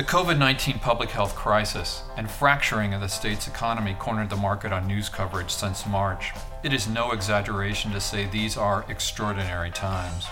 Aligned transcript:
The 0.00 0.06
COVID 0.06 0.38
19 0.38 0.78
public 0.78 1.10
health 1.10 1.36
crisis 1.36 2.04
and 2.16 2.30
fracturing 2.30 2.94
of 2.94 3.02
the 3.02 3.06
state's 3.06 3.48
economy 3.48 3.94
cornered 3.98 4.30
the 4.30 4.36
market 4.36 4.72
on 4.72 4.86
news 4.86 5.10
coverage 5.10 5.50
since 5.50 5.86
March. 5.86 6.32
It 6.62 6.72
is 6.72 6.88
no 6.88 7.10
exaggeration 7.10 7.90
to 7.92 8.00
say 8.00 8.24
these 8.24 8.56
are 8.56 8.86
extraordinary 8.88 9.70
times. 9.70 10.26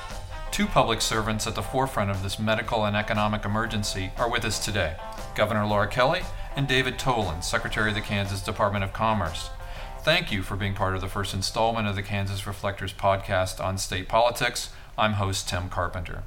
Two 0.51 0.65
public 0.65 1.03
servants 1.03 1.47
at 1.47 1.55
the 1.55 1.61
forefront 1.61 2.11
of 2.11 2.23
this 2.23 2.39
medical 2.39 2.87
and 2.87 2.97
economic 2.97 3.45
emergency 3.45 4.11
are 4.17 4.31
with 4.31 4.47
us 4.47 4.59
today 4.59 4.97
Governor 5.35 5.67
Laura 5.67 5.87
Kelly 5.87 6.23
and 6.57 6.67
David 6.67 6.99
Toland, 6.99 7.45
Secretary 7.45 7.91
of 7.91 7.95
the 7.95 8.01
Kansas 8.01 8.41
Department 8.41 8.85
of 8.85 8.95
Commerce. 8.95 9.51
Thank 10.01 10.33
you 10.33 10.43
for 10.43 10.57
being 10.57 10.73
part 10.73 10.95
of 10.95 11.03
the 11.03 11.09
first 11.09 11.35
installment 11.35 11.87
of 11.87 11.95
the 11.95 12.03
Kansas 12.03 12.47
Reflectors 12.47 12.95
podcast 12.95 13.63
on 13.63 13.77
state 13.77 14.09
politics. 14.09 14.71
I'm 14.97 15.13
host 15.13 15.47
Tim 15.47 15.69
Carpenter. 15.69 16.23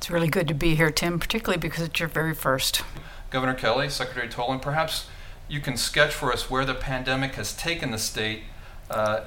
It's 0.00 0.08
really 0.08 0.28
good 0.28 0.48
to 0.48 0.54
be 0.54 0.76
here, 0.76 0.90
Tim, 0.90 1.18
particularly 1.18 1.60
because 1.60 1.84
it's 1.84 2.00
your 2.00 2.08
very 2.08 2.34
first. 2.34 2.80
Governor 3.28 3.52
Kelly, 3.52 3.90
Secretary 3.90 4.30
Toland, 4.30 4.62
perhaps 4.62 5.06
you 5.46 5.60
can 5.60 5.76
sketch 5.76 6.14
for 6.14 6.32
us 6.32 6.48
where 6.48 6.64
the 6.64 6.72
pandemic 6.72 7.34
has 7.34 7.52
taken 7.52 7.90
the 7.90 7.98
state, 7.98 8.44
uh, 8.90 9.24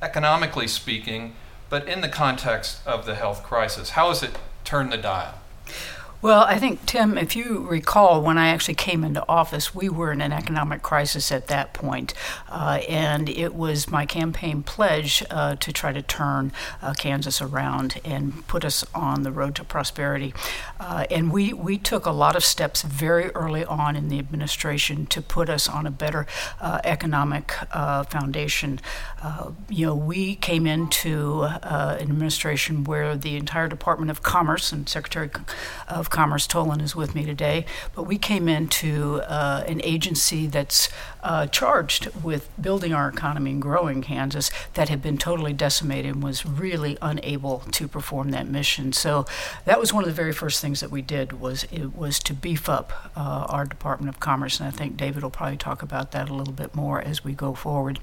economically 0.00 0.68
speaking, 0.68 1.34
but 1.68 1.86
in 1.86 2.00
the 2.00 2.08
context 2.08 2.78
of 2.86 3.04
the 3.04 3.14
health 3.14 3.42
crisis. 3.42 3.90
How 3.90 4.08
has 4.08 4.22
it 4.22 4.38
turned 4.64 4.90
the 4.90 4.96
dial? 4.96 5.34
Well, 6.22 6.44
I 6.44 6.58
think, 6.58 6.86
Tim, 6.86 7.18
if 7.18 7.36
you 7.36 7.66
recall, 7.68 8.22
when 8.22 8.38
I 8.38 8.48
actually 8.48 8.74
came 8.74 9.04
into 9.04 9.22
office, 9.28 9.74
we 9.74 9.90
were 9.90 10.10
in 10.12 10.22
an 10.22 10.32
economic 10.32 10.82
crisis 10.82 11.30
at 11.30 11.48
that 11.48 11.74
point, 11.74 12.14
uh, 12.48 12.80
and 12.88 13.28
it 13.28 13.54
was 13.54 13.90
my 13.90 14.06
campaign 14.06 14.62
pledge 14.62 15.22
uh, 15.30 15.56
to 15.56 15.72
try 15.72 15.92
to 15.92 16.00
turn 16.00 16.52
uh, 16.80 16.94
Kansas 16.94 17.42
around 17.42 18.00
and 18.02 18.46
put 18.46 18.64
us 18.64 18.82
on 18.94 19.24
the 19.24 19.30
road 19.30 19.54
to 19.56 19.64
prosperity. 19.64 20.32
Uh, 20.80 21.04
and 21.10 21.30
we, 21.30 21.52
we 21.52 21.76
took 21.76 22.06
a 22.06 22.10
lot 22.10 22.34
of 22.34 22.42
steps 22.42 22.80
very 22.80 23.30
early 23.32 23.66
on 23.66 23.94
in 23.94 24.08
the 24.08 24.18
administration 24.18 25.04
to 25.06 25.20
put 25.20 25.50
us 25.50 25.68
on 25.68 25.86
a 25.86 25.90
better 25.90 26.26
uh, 26.62 26.80
economic 26.82 27.52
uh, 27.72 28.04
foundation. 28.04 28.80
you 29.68 29.84
know, 29.84 29.94
we 29.94 30.34
came 30.36 30.66
into 30.66 31.42
an 31.42 32.00
administration 32.00 32.84
where 32.84 33.16
the 33.16 33.36
entire 33.36 33.68
Department 33.68 34.10
of 34.10 34.22
Commerce 34.22 34.72
and 34.72 34.88
Secretary 34.88 35.30
of 35.88 36.05
of 36.06 36.10
Commerce, 36.10 36.46
Toland, 36.46 36.80
is 36.82 36.94
with 36.94 37.14
me 37.14 37.24
today. 37.24 37.66
But 37.94 38.04
we 38.04 38.16
came 38.16 38.48
into 38.48 39.20
uh, 39.22 39.64
an 39.66 39.80
agency 39.82 40.46
that's 40.46 40.88
uh, 41.22 41.46
charged 41.48 42.06
with 42.22 42.48
building 42.60 42.92
our 42.92 43.08
economy 43.08 43.50
and 43.50 43.60
growing 43.60 44.00
Kansas 44.00 44.50
that 44.74 44.88
had 44.88 45.02
been 45.02 45.18
totally 45.18 45.52
decimated 45.52 46.14
and 46.14 46.22
was 46.22 46.46
really 46.46 46.96
unable 47.02 47.58
to 47.72 47.88
perform 47.88 48.30
that 48.30 48.46
mission. 48.46 48.92
So 48.92 49.26
that 49.64 49.80
was 49.80 49.92
one 49.92 50.04
of 50.04 50.08
the 50.08 50.14
very 50.14 50.32
first 50.32 50.60
things 50.60 50.80
that 50.80 50.90
we 50.90 51.02
did 51.02 51.40
was 51.40 51.64
it 51.64 51.96
was 51.96 52.20
to 52.20 52.34
beef 52.34 52.68
up 52.68 53.10
uh, 53.16 53.46
our 53.48 53.64
Department 53.64 54.08
of 54.08 54.20
Commerce, 54.20 54.60
and 54.60 54.68
I 54.68 54.70
think 54.70 54.96
David 54.96 55.24
will 55.24 55.30
probably 55.30 55.56
talk 55.56 55.82
about 55.82 56.12
that 56.12 56.28
a 56.28 56.34
little 56.34 56.54
bit 56.54 56.74
more 56.76 57.00
as 57.00 57.24
we 57.24 57.32
go 57.32 57.54
forward. 57.54 57.98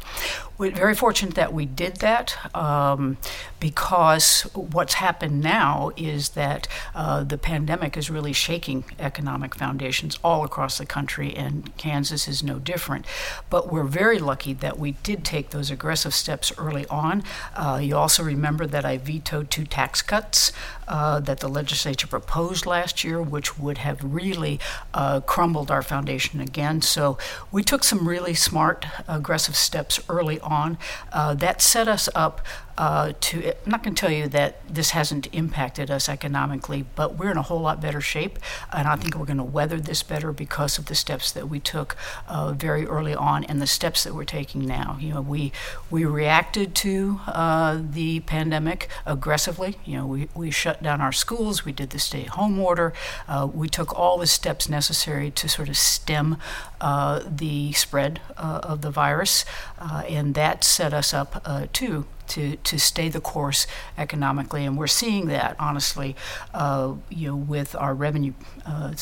We're 0.58 0.72
very 0.72 0.96
fortunate 0.96 1.36
that 1.36 1.54
we 1.54 1.66
did 1.66 1.98
that 1.98 2.38
um, 2.54 3.18
because 3.62 4.42
what's 4.54 4.96
happened 4.96 5.40
now 5.42 5.92
is 5.96 6.30
that 6.30 6.68
uh, 6.94 7.24
the 7.24 7.38
pandemic 7.38 7.93
is 7.98 8.10
really 8.10 8.34
shaking 8.34 8.84
economic 9.00 9.56
foundations 9.56 10.18
all 10.24 10.44
across 10.44 10.78
the 10.78 10.86
country, 10.86 11.36
and 11.36 11.76
Kansas 11.78 12.28
is 12.28 12.44
no 12.44 12.60
different. 12.60 13.06
But 13.50 13.72
we're 13.72 13.84
very 13.84 14.20
lucky 14.20 14.54
that 14.54 14.80
we 14.80 14.92
did 15.04 15.24
take 15.24 15.50
those 15.50 15.72
aggressive 15.72 16.14
steps 16.14 16.52
early 16.58 16.86
on. 16.88 17.24
Uh, 17.56 17.80
you 17.82 17.96
also 17.96 18.24
remember 18.24 18.66
that 18.68 18.86
I 18.86 18.98
vetoed 18.98 19.50
two 19.50 19.66
tax 19.66 20.02
cuts 20.02 20.52
uh, 20.88 21.20
that 21.20 21.40
the 21.40 21.48
legislature 21.48 22.08
proposed 22.08 22.66
last 22.66 23.04
year, 23.04 23.22
which 23.22 23.58
would 23.58 23.80
have 23.80 24.00
really 24.04 24.60
uh, 24.94 25.20
crumbled 25.22 25.72
our 25.72 25.82
foundation 25.82 26.40
again. 26.40 26.82
So 26.82 27.18
we 27.52 27.64
took 27.64 27.84
some 27.84 28.08
really 28.08 28.34
smart, 28.34 28.86
aggressive 29.08 29.56
steps 29.56 30.00
early 30.10 30.40
on. 30.40 30.78
Uh, 31.12 31.34
that 31.36 31.62
set 31.62 31.88
us 31.88 32.10
up 32.16 32.46
uh, 32.76 33.14
to 33.20 33.50
I'm 33.50 33.72
not 33.72 33.84
going 33.84 33.94
to 33.94 34.00
tell 34.00 34.12
you 34.12 34.28
that 34.30 34.68
this 34.68 34.92
hasn't 34.92 35.28
impacted 35.32 35.92
us 35.92 36.10
economically, 36.10 36.86
but 36.96 37.18
we're 37.18 37.30
in 37.30 37.38
a 37.38 37.44
whole 37.44 37.62
lot 37.62 37.80
better 37.80 38.02
shape, 38.02 38.40
and 38.72 38.88
I 38.88 38.96
think 38.96 39.16
we're 39.16 39.28
going 39.28 39.38
to 39.38 39.44
weather 39.44 39.80
this 39.80 40.02
better 40.02 40.32
because 40.32 40.80
of 40.80 40.88
the 40.88 40.96
steps 40.96 41.32
that 41.34 41.50
we 41.50 41.60
took 41.60 41.96
uh, 42.28 42.52
very 42.54 42.88
early 42.88 43.14
on 43.14 43.44
and 43.44 43.62
the 43.62 43.68
steps 43.68 44.04
that 44.04 44.16
we're 44.16 44.24
taking 44.24 44.66
now. 44.66 44.98
You 45.00 45.14
know, 45.14 45.22
we 45.22 45.52
we 45.92 46.04
reacted 46.06 46.74
to 46.76 47.20
the 47.28 48.22
pandemic 48.26 48.90
aggressively. 49.06 49.78
You 49.86 49.98
know, 49.98 50.08
we, 50.08 50.30
we 50.34 50.50
shut 50.50 50.73
down 50.82 51.02
our 51.02 51.12
schools, 51.12 51.66
we 51.66 51.72
did 51.72 51.90
the 51.92 52.00
stay-home 52.00 52.60
order, 52.60 52.94
uh, 53.28 53.48
we 53.52 53.68
took 53.70 53.98
all 53.98 54.18
the 54.18 54.28
steps 54.28 54.70
necessary 54.70 55.30
to 55.32 55.48
sort 55.48 55.70
of 55.70 55.78
stem 55.78 56.38
uh, 56.82 57.22
the 57.30 57.72
spread 57.74 58.22
uh, 58.38 58.60
of 58.64 58.82
the 58.82 58.92
virus, 58.92 59.46
and 59.80 60.36
that 60.36 60.64
set 60.64 60.94
us 60.94 61.14
up 61.14 61.44
too 61.74 62.06
to, 62.28 62.56
to 62.58 62.80
stay 62.80 63.10
the 63.10 63.22
course 63.22 63.68
economically. 63.98 64.66
And 64.66 64.78
we're 64.78 64.88
seeing 64.88 65.28
that, 65.28 65.56
honestly, 65.60 66.16
uh, 66.54 66.94
you 67.10 67.28
know, 67.28 67.36
with 67.36 67.76
our 67.76 67.94
revenue 67.94 68.34
uh, 68.66 68.94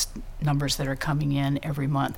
numbers 0.41 0.77
that 0.77 0.87
are 0.87 0.95
coming 0.95 1.31
in 1.31 1.59
every 1.63 1.87
month. 1.87 2.17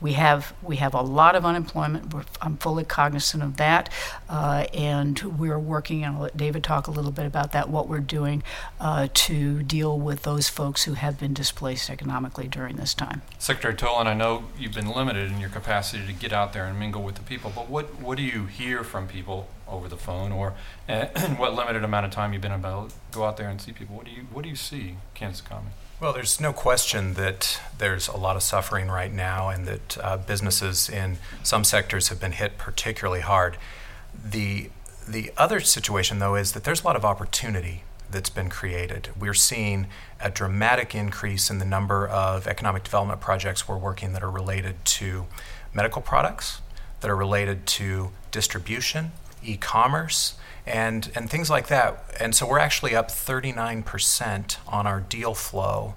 We 0.00 0.12
have 0.12 0.54
we 0.62 0.76
have 0.76 0.94
a 0.94 1.02
lot 1.02 1.34
of 1.34 1.44
unemployment. 1.44 2.14
We're, 2.14 2.24
I'm 2.40 2.56
fully 2.58 2.84
cognizant 2.84 3.42
of 3.42 3.56
that, 3.56 3.90
uh, 4.28 4.66
and 4.72 5.18
we're 5.38 5.58
working. 5.58 6.04
And 6.04 6.16
I'll 6.16 6.22
let 6.22 6.36
David 6.36 6.62
talk 6.62 6.86
a 6.86 6.90
little 6.90 7.10
bit 7.10 7.26
about 7.26 7.52
that. 7.52 7.68
What 7.68 7.88
we're 7.88 7.98
doing 7.98 8.42
uh, 8.80 9.08
to 9.12 9.62
deal 9.62 9.98
with 9.98 10.22
those 10.22 10.48
folks 10.48 10.84
who 10.84 10.94
have 10.94 11.18
been 11.18 11.34
displaced 11.34 11.90
economically 11.90 12.46
during 12.46 12.76
this 12.76 12.94
time. 12.94 13.22
Secretary 13.38 13.74
Toland, 13.74 14.08
I 14.08 14.14
know 14.14 14.44
you've 14.58 14.74
been 14.74 14.90
limited 14.90 15.30
in 15.30 15.40
your 15.40 15.50
capacity 15.50 16.06
to 16.06 16.12
get 16.12 16.32
out 16.32 16.52
there 16.52 16.66
and 16.66 16.78
mingle 16.78 17.02
with 17.02 17.16
the 17.16 17.22
people, 17.22 17.52
but 17.54 17.68
what 17.68 18.00
what 18.00 18.16
do 18.16 18.22
you 18.22 18.46
hear 18.46 18.84
from 18.84 19.08
people 19.08 19.48
over 19.66 19.88
the 19.88 19.96
phone, 19.96 20.32
or 20.32 20.54
uh, 20.88 21.06
what 21.36 21.54
limited 21.54 21.84
amount 21.84 22.06
of 22.06 22.12
time 22.12 22.32
you've 22.32 22.42
been 22.42 22.52
able 22.52 22.88
to 22.88 22.94
go 23.10 23.24
out 23.24 23.36
there 23.36 23.48
and 23.48 23.60
see 23.60 23.72
people? 23.72 23.96
What 23.96 24.04
do 24.04 24.12
you 24.12 24.22
what 24.32 24.42
do 24.42 24.48
you 24.48 24.56
see 24.56 24.96
Kansas? 25.14 25.42
Well, 26.00 26.12
there's 26.12 26.40
no 26.40 26.52
question 26.52 27.14
that 27.14 27.60
there's 27.76 28.06
a 28.06 28.16
lot 28.16 28.36
of 28.36 28.44
suffering 28.44 28.86
right 28.86 29.12
now, 29.12 29.48
and 29.48 29.66
that 29.66 29.98
uh, 29.98 30.16
businesses 30.16 30.88
in 30.88 31.18
some 31.42 31.64
sectors 31.64 32.06
have 32.06 32.20
been 32.20 32.32
hit 32.32 32.56
particularly 32.56 33.20
hard. 33.20 33.56
The 34.14 34.70
the 35.08 35.32
other 35.36 35.58
situation, 35.58 36.20
though, 36.20 36.36
is 36.36 36.52
that 36.52 36.62
there's 36.62 36.82
a 36.82 36.84
lot 36.84 36.94
of 36.94 37.04
opportunity 37.04 37.82
that's 38.10 38.30
been 38.30 38.48
created. 38.48 39.08
We're 39.18 39.34
seeing 39.34 39.88
a 40.20 40.30
dramatic 40.30 40.94
increase 40.94 41.50
in 41.50 41.58
the 41.58 41.64
number 41.64 42.06
of 42.06 42.46
economic 42.46 42.84
development 42.84 43.20
projects 43.20 43.66
we're 43.66 43.78
working 43.78 44.12
that 44.12 44.22
are 44.22 44.30
related 44.30 44.84
to 44.84 45.26
medical 45.74 46.00
products, 46.00 46.60
that 47.00 47.10
are 47.10 47.16
related 47.16 47.66
to 47.66 48.10
distribution, 48.30 49.10
e 49.42 49.56
commerce, 49.56 50.34
and 50.68 51.10
and 51.14 51.30
things 51.30 51.50
like 51.50 51.68
that. 51.68 52.04
And 52.20 52.34
so 52.34 52.46
we're 52.46 52.58
actually 52.58 52.94
up 52.94 53.08
39% 53.08 54.56
on 54.68 54.86
our 54.86 55.00
deal 55.00 55.34
flow 55.34 55.94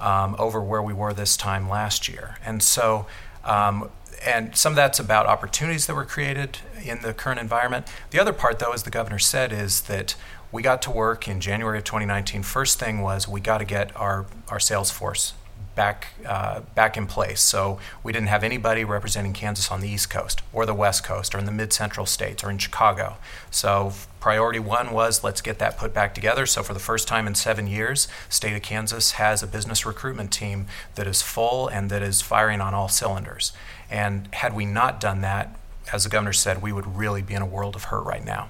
um, 0.00 0.34
over 0.38 0.60
where 0.60 0.82
we 0.82 0.92
were 0.92 1.12
this 1.12 1.36
time 1.36 1.68
last 1.68 2.08
year. 2.08 2.36
And 2.44 2.62
so. 2.62 3.06
Um, 3.44 3.90
and 4.24 4.56
some 4.56 4.72
of 4.72 4.76
that's 4.76 4.98
about 4.98 5.26
opportunities 5.26 5.86
that 5.86 5.94
were 5.94 6.06
created 6.06 6.56
in 6.82 7.02
the 7.02 7.12
current 7.12 7.38
environment. 7.38 7.86
The 8.08 8.18
other 8.18 8.32
part, 8.32 8.58
though, 8.58 8.72
as 8.72 8.84
the 8.84 8.90
governor 8.90 9.18
said, 9.18 9.52
is 9.52 9.82
that 9.82 10.14
we 10.50 10.62
got 10.62 10.80
to 10.82 10.90
work 10.90 11.28
in 11.28 11.40
January 11.40 11.76
of 11.76 11.84
2019. 11.84 12.42
First 12.42 12.78
thing 12.78 13.02
was 13.02 13.28
we 13.28 13.42
got 13.42 13.58
to 13.58 13.66
get 13.66 13.94
our, 13.96 14.24
our 14.48 14.60
sales 14.60 14.90
force 14.90 15.34
back 15.74 16.08
uh, 16.26 16.60
back 16.74 16.96
in 16.96 17.06
place. 17.06 17.40
So 17.40 17.78
we 18.02 18.12
didn't 18.12 18.28
have 18.28 18.44
anybody 18.44 18.84
representing 18.84 19.32
Kansas 19.32 19.70
on 19.70 19.80
the 19.80 19.88
East 19.88 20.10
Coast 20.10 20.42
or 20.52 20.66
the 20.66 20.74
West 20.74 21.04
Coast 21.04 21.34
or 21.34 21.38
in 21.38 21.44
the 21.44 21.52
Mid 21.52 21.72
Central 21.72 22.06
states 22.06 22.44
or 22.44 22.50
in 22.50 22.58
Chicago. 22.58 23.16
So 23.50 23.92
priority 24.20 24.58
one 24.58 24.92
was 24.92 25.22
let's 25.24 25.40
get 25.40 25.58
that 25.58 25.76
put 25.76 25.92
back 25.92 26.14
together. 26.14 26.46
So 26.46 26.62
for 26.62 26.74
the 26.74 26.80
first 26.80 27.08
time 27.08 27.26
in 27.26 27.34
seven 27.34 27.66
years, 27.66 28.08
state 28.28 28.54
of 28.54 28.62
Kansas 28.62 29.12
has 29.12 29.42
a 29.42 29.46
business 29.46 29.84
recruitment 29.84 30.32
team 30.32 30.66
that 30.94 31.06
is 31.06 31.22
full 31.22 31.68
and 31.68 31.90
that 31.90 32.02
is 32.02 32.22
firing 32.22 32.60
on 32.60 32.74
all 32.74 32.88
cylinders. 32.88 33.52
And 33.90 34.28
had 34.34 34.54
we 34.54 34.64
not 34.64 35.00
done 35.00 35.20
that, 35.20 35.56
as 35.92 36.04
the 36.04 36.10
governor 36.10 36.32
said, 36.32 36.62
we 36.62 36.72
would 36.72 36.96
really 36.96 37.22
be 37.22 37.34
in 37.34 37.42
a 37.42 37.46
world 37.46 37.76
of 37.76 37.84
hurt 37.84 38.04
right 38.04 38.24
now. 38.24 38.48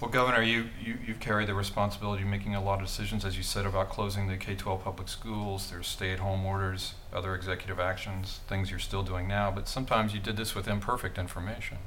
Well, 0.00 0.10
Governor, 0.10 0.42
you, 0.42 0.68
you, 0.84 0.98
you've 1.06 1.20
carried 1.20 1.48
the 1.48 1.54
responsibility 1.54 2.22
of 2.22 2.28
making 2.28 2.54
a 2.54 2.62
lot 2.62 2.80
of 2.80 2.86
decisions, 2.86 3.24
as 3.24 3.38
you 3.38 3.42
said, 3.42 3.64
about 3.64 3.88
closing 3.88 4.28
the 4.28 4.36
K 4.36 4.54
12 4.54 4.84
public 4.84 5.08
schools. 5.08 5.70
There's 5.70 5.86
stay 5.86 6.12
at 6.12 6.18
home 6.18 6.44
orders, 6.44 6.92
other 7.14 7.34
executive 7.34 7.80
actions, 7.80 8.40
things 8.46 8.70
you're 8.70 8.78
still 8.78 9.02
doing 9.02 9.26
now. 9.26 9.50
But 9.50 9.68
sometimes 9.68 10.12
you 10.12 10.20
did 10.20 10.36
this 10.36 10.54
with 10.54 10.68
imperfect 10.68 11.16
information 11.16 11.78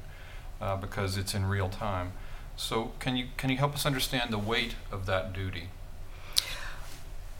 uh, 0.59 0.75
because 0.77 1.17
it's 1.17 1.35
in 1.35 1.45
real 1.45 1.69
time. 1.69 2.13
So, 2.55 2.93
can 2.97 3.15
you, 3.15 3.27
can 3.37 3.51
you 3.51 3.57
help 3.57 3.75
us 3.75 3.85
understand 3.85 4.33
the 4.33 4.39
weight 4.39 4.73
of 4.91 5.05
that 5.05 5.31
duty? 5.31 5.69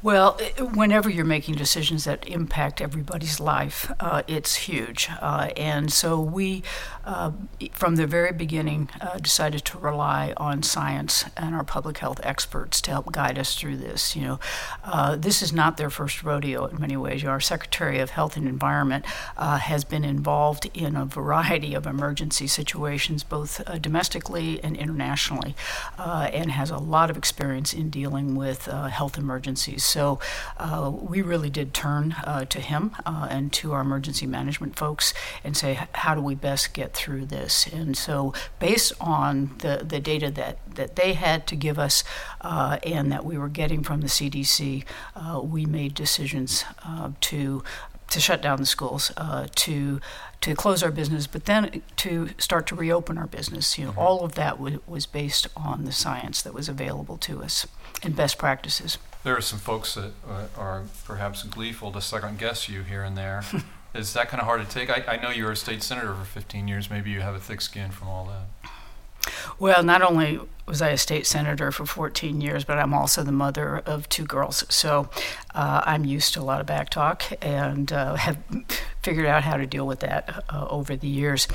Well, 0.02 0.40
whenever 0.76 1.10
you're 1.10 1.26
making 1.26 1.56
decisions 1.56 2.06
that 2.06 2.26
impact 2.26 2.80
everybody's 2.80 3.42
life, 3.42 3.92
uh, 4.00 4.24
it's 4.28 4.56
huge. 4.56 5.10
Uh, 5.20 5.50
and 5.58 5.92
so 5.92 6.22
we, 6.22 6.64
uh, 7.04 7.32
from 7.74 7.98
the 7.98 8.08
very 8.08 8.32
beginning, 8.32 8.90
uh, 9.02 9.18
decided 9.18 9.66
to 9.66 9.78
rely 9.78 10.34
on 10.38 10.64
science 10.64 11.26
and 11.36 11.54
our 11.54 11.66
public 11.66 11.98
health 11.98 12.22
experts 12.24 12.80
to 12.82 12.92
help 12.92 13.12
guide 13.12 13.38
us 13.38 13.56
through 13.56 13.76
this. 13.76 14.16
You 14.16 14.22
know, 14.22 14.40
uh, 14.86 15.18
this 15.18 15.42
is 15.42 15.52
not 15.52 15.76
their 15.76 15.90
first 15.90 16.24
rodeo 16.24 16.68
in 16.68 16.80
many 16.80 16.96
ways. 16.96 17.26
Our 17.26 17.42
Secretary 17.42 18.00
of 18.00 18.12
Health 18.12 18.38
and 18.38 18.48
Environment 18.48 19.04
uh, 19.36 19.58
has 19.58 19.84
been 19.84 20.06
involved 20.06 20.70
in 20.74 20.96
a 20.96 21.04
variety 21.04 21.74
of 21.74 21.86
emergency 21.86 22.48
situations, 22.48 23.26
both 23.26 23.62
domestically 23.82 24.64
and 24.64 24.78
internationally, 24.78 25.56
and 25.98 26.52
has 26.52 26.72
a 26.72 26.78
lot 26.78 27.10
of 27.10 27.18
experience 27.18 27.74
in 27.74 27.90
dealing 27.90 28.36
with 28.36 28.68
health 28.68 29.18
emergencies. 29.18 29.89
So 29.90 30.20
uh, 30.58 30.92
we 30.94 31.22
really 31.22 31.50
did 31.50 31.74
turn 31.74 32.14
uh, 32.24 32.46
to 32.46 32.60
him 32.60 32.96
uh, 33.06 33.28
and 33.30 33.52
to 33.54 33.74
our 33.74 33.82
emergency 33.82 34.26
management 34.26 34.76
folks 34.76 35.14
and 35.44 35.58
say, 35.58 35.88
how 35.94 36.16
do 36.16 36.22
we 36.22 36.36
best 36.36 36.74
get 36.74 36.94
through 36.94 37.26
this? 37.26 37.68
And 37.68 37.98
so, 37.98 38.34
based 38.60 38.94
on 39.02 39.56
the, 39.60 39.84
the 39.88 40.00
data 40.00 40.30
that, 40.32 40.58
that 40.76 40.96
they 40.96 41.14
had 41.14 41.48
to 41.48 41.56
give 41.56 41.80
us 41.80 42.04
uh, 42.42 42.78
and 42.84 43.12
that 43.12 43.26
we 43.26 43.38
were 43.38 43.50
getting 43.50 43.84
from 43.84 44.02
the 44.02 44.08
CDC, 44.08 44.84
uh, 45.16 45.42
we 45.44 45.66
made 45.66 45.94
decisions 45.94 46.64
uh, 46.86 47.12
to 47.22 47.64
to 48.10 48.20
shut 48.20 48.42
down 48.42 48.58
the 48.58 48.66
schools, 48.66 49.12
uh, 49.18 49.48
to 49.56 50.00
to 50.42 50.56
close 50.56 50.82
our 50.82 50.92
business, 50.92 51.28
but 51.28 51.46
then 51.46 51.82
to 51.98 52.30
start 52.38 52.66
to 52.68 52.76
reopen 52.76 53.18
our 53.18 53.28
business. 53.28 53.78
You 53.78 53.86
know, 53.86 53.92
mm-hmm. 53.92 54.00
all 54.00 54.24
of 54.24 54.36
that 54.36 54.52
w- 54.52 54.82
was 54.88 55.06
based 55.06 55.48
on 55.56 55.84
the 55.84 55.92
science 55.92 56.42
that 56.42 56.54
was 56.54 56.70
available 56.70 57.18
to 57.18 57.44
us 57.44 57.68
and 58.02 58.16
best 58.16 58.38
practices. 58.38 58.98
There 59.24 59.36
are 59.36 59.42
some 59.42 59.60
folks 59.60 59.96
that 59.96 60.12
uh, 60.28 60.46
are 60.58 60.84
perhaps 61.06 61.44
gleeful 61.44 61.92
to 61.92 62.02
second 62.02 62.40
guess 62.40 62.70
you 62.70 62.84
here 62.84 63.04
and 63.04 63.18
there. 63.18 63.44
Is 63.94 64.14
that 64.14 64.30
kind 64.30 64.40
of 64.40 64.46
hard 64.46 64.62
to 64.62 64.68
take? 64.68 64.90
I, 64.90 65.16
I 65.16 65.22
know 65.22 65.30
you 65.30 65.46
were 65.46 65.52
a 65.52 65.56
state 65.56 65.84
senator 65.84 66.14
for 66.14 66.24
15 66.24 66.68
years. 66.68 66.90
Maybe 66.90 67.10
you 67.10 67.22
have 67.22 67.36
a 67.36 67.40
thick 67.40 67.60
skin 67.60 67.92
from 67.92 68.08
all 68.08 68.26
that. 68.28 68.72
Well, 69.58 69.84
not 69.84 70.02
only 70.02 70.40
was 70.66 70.82
I 70.82 70.90
a 70.90 70.98
state 70.98 71.26
senator 71.26 71.72
for 71.72 71.86
14 71.86 72.40
years, 72.40 72.64
but 72.64 72.78
I'm 72.78 72.94
also 72.94 73.24
the 73.24 73.32
mother 73.32 73.80
of 73.80 74.08
two 74.08 74.24
girls. 74.24 74.64
So 74.70 75.10
uh, 75.54 75.82
I'm 75.86 76.06
used 76.06 76.34
to 76.36 76.40
a 76.40 76.44
lot 76.44 76.62
of 76.62 76.68
back 76.68 76.90
talk 76.90 77.24
and 77.42 77.92
uh, 77.92 78.16
have 78.16 78.38
figured 79.02 79.26
out 79.26 79.44
how 79.44 79.58
to 79.58 79.66
deal 79.66 79.86
with 79.86 80.00
that 80.02 80.46
uh, 80.50 80.68
over 80.70 80.96
the 80.96 81.08
years. 81.08 81.48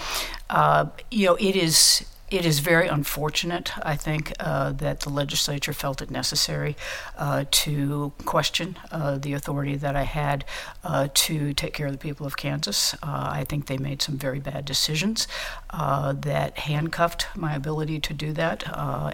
Uh, 0.50 0.86
you 1.10 1.26
know, 1.26 1.36
it 1.36 1.56
is 1.56 2.04
it 2.30 2.46
is 2.46 2.60
very 2.60 2.88
unfortunate, 2.88 3.72
I 3.84 3.96
think, 3.96 4.32
uh, 4.40 4.72
that 4.72 5.00
the 5.00 5.10
legislature 5.10 5.74
felt 5.74 6.00
it 6.00 6.10
necessary 6.10 6.74
uh, 7.18 7.44
to 7.50 8.12
question 8.24 8.78
uh, 8.90 9.18
the 9.18 9.34
authority 9.34 9.76
that 9.76 9.94
I 9.94 10.04
had 10.04 10.44
uh, 10.82 11.08
to 11.12 11.52
take 11.52 11.74
care 11.74 11.86
of 11.86 11.92
the 11.92 11.98
people 11.98 12.26
of 12.26 12.36
Kansas. 12.36 12.94
Uh, 12.94 12.98
I 13.02 13.44
think 13.44 13.66
they 13.66 13.76
made 13.76 14.00
some 14.00 14.16
very 14.16 14.40
bad 14.40 14.64
decisions 14.64 15.28
uh, 15.70 16.14
that 16.14 16.60
handcuffed 16.60 17.28
my 17.36 17.54
ability 17.54 18.00
to 18.00 18.14
do 18.14 18.32
that 18.32 18.64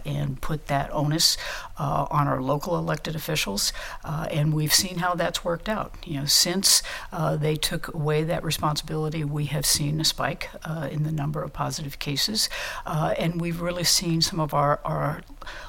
and 0.07 0.41
put 0.41 0.67
that 0.69 0.93
onus 0.93 1.37
on 1.79 2.29
our 2.29 2.41
local 2.41 2.77
elected 2.77 3.17
officials. 3.17 3.73
and 4.05 4.55
we've 4.55 4.73
seen 4.73 4.99
how 4.99 5.15
that's 5.15 5.45
worked 5.45 5.69
out. 5.69 5.95
You 6.05 6.21
know, 6.21 6.27
since 6.27 6.83
they 7.13 7.57
took 7.57 7.93
away 7.93 8.23
that 8.25 8.45
responsibility, 8.45 9.25
we 9.25 9.47
have 9.47 9.67
seen 9.67 10.01
a 10.01 10.05
spike 10.05 10.51
in 10.91 11.03
the 11.03 11.13
number 11.13 11.43
of 11.43 11.53
positive 11.53 11.99
cases. 11.99 12.49
Uh, 13.01 13.15
and 13.17 13.41
we've 13.41 13.63
really 13.63 13.83
seen 13.83 14.21
some 14.21 14.39
of 14.39 14.53
our, 14.53 14.79
our 14.85 15.23